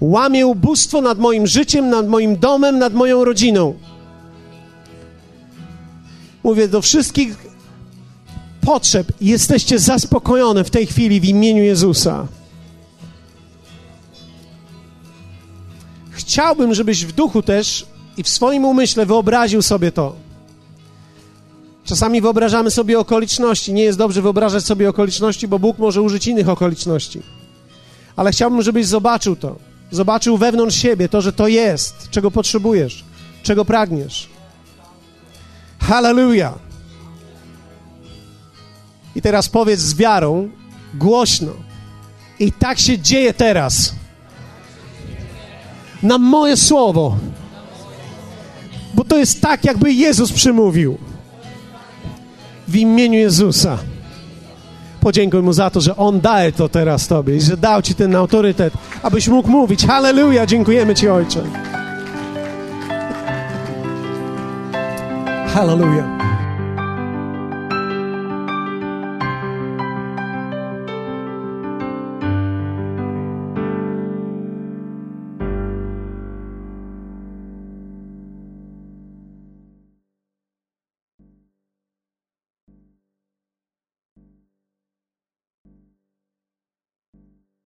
Łamię 0.00 0.46
ubóstwo 0.46 1.00
nad 1.00 1.18
moim 1.18 1.46
życiem, 1.46 1.90
nad 1.90 2.08
moim 2.08 2.36
domem, 2.36 2.78
nad 2.78 2.94
moją 2.94 3.24
rodziną. 3.24 3.74
Mówię 6.44 6.68
do 6.68 6.82
wszystkich 6.82 7.36
potrzeb. 8.60 9.12
Jesteście 9.20 9.78
zaspokojone 9.78 10.64
w 10.64 10.70
tej 10.70 10.86
chwili 10.86 11.20
w 11.20 11.24
imieniu 11.24 11.62
Jezusa. 11.62 12.26
Chciałbym, 16.10 16.74
żebyś 16.74 17.04
w 17.04 17.12
duchu 17.12 17.42
też 17.42 17.86
i 18.16 18.22
w 18.22 18.28
swoim 18.28 18.64
umyśle 18.64 19.06
wyobraził 19.06 19.62
sobie 19.62 19.92
to. 19.92 20.16
Czasami 21.84 22.20
wyobrażamy 22.20 22.70
sobie 22.70 22.98
okoliczności. 22.98 23.72
Nie 23.72 23.82
jest 23.82 23.98
dobrze 23.98 24.22
wyobrażać 24.22 24.64
sobie 24.64 24.88
okoliczności, 24.88 25.48
bo 25.48 25.58
Bóg 25.58 25.78
może 25.78 26.02
użyć 26.02 26.26
innych 26.26 26.48
okoliczności. 26.48 27.22
Ale 28.16 28.32
chciałbym, 28.32 28.62
żebyś 28.62 28.86
zobaczył 28.86 29.36
to. 29.36 29.69
Zobaczył 29.90 30.38
wewnątrz 30.38 30.76
siebie 30.76 31.08
to, 31.08 31.20
że 31.20 31.32
to 31.32 31.48
jest, 31.48 32.10
czego 32.10 32.30
potrzebujesz, 32.30 33.04
czego 33.42 33.64
pragniesz. 33.64 34.28
Hallelujah. 35.80 36.54
I 39.16 39.22
teraz 39.22 39.48
powiedz 39.48 39.80
z 39.80 39.94
wiarą, 39.94 40.50
głośno. 40.94 41.52
I 42.38 42.52
tak 42.52 42.78
się 42.78 42.98
dzieje 42.98 43.34
teraz. 43.34 43.94
Na 46.02 46.18
moje 46.18 46.56
słowo. 46.56 47.16
Bo 48.94 49.04
to 49.04 49.18
jest 49.18 49.40
tak, 49.40 49.64
jakby 49.64 49.92
Jezus 49.92 50.32
przymówił. 50.32 50.98
W 52.68 52.76
imieniu 52.76 53.18
Jezusa. 53.18 53.78
Podziękuj 55.00 55.42
Mu 55.42 55.52
za 55.52 55.70
to, 55.70 55.80
że 55.80 55.96
On 55.96 56.20
daje 56.20 56.52
to 56.52 56.68
teraz 56.68 57.08
Tobie 57.08 57.36
i 57.36 57.40
że 57.40 57.56
dał 57.56 57.82
Ci 57.82 57.94
ten 57.94 58.16
autorytet, 58.16 58.74
abyś 59.02 59.28
mógł 59.28 59.48
mówić. 59.48 59.86
Halleluja, 59.86 60.46
dziękujemy 60.46 60.94
Ci, 60.94 61.08
Ojcze. 61.08 61.42
Hallelujah. 65.54 66.39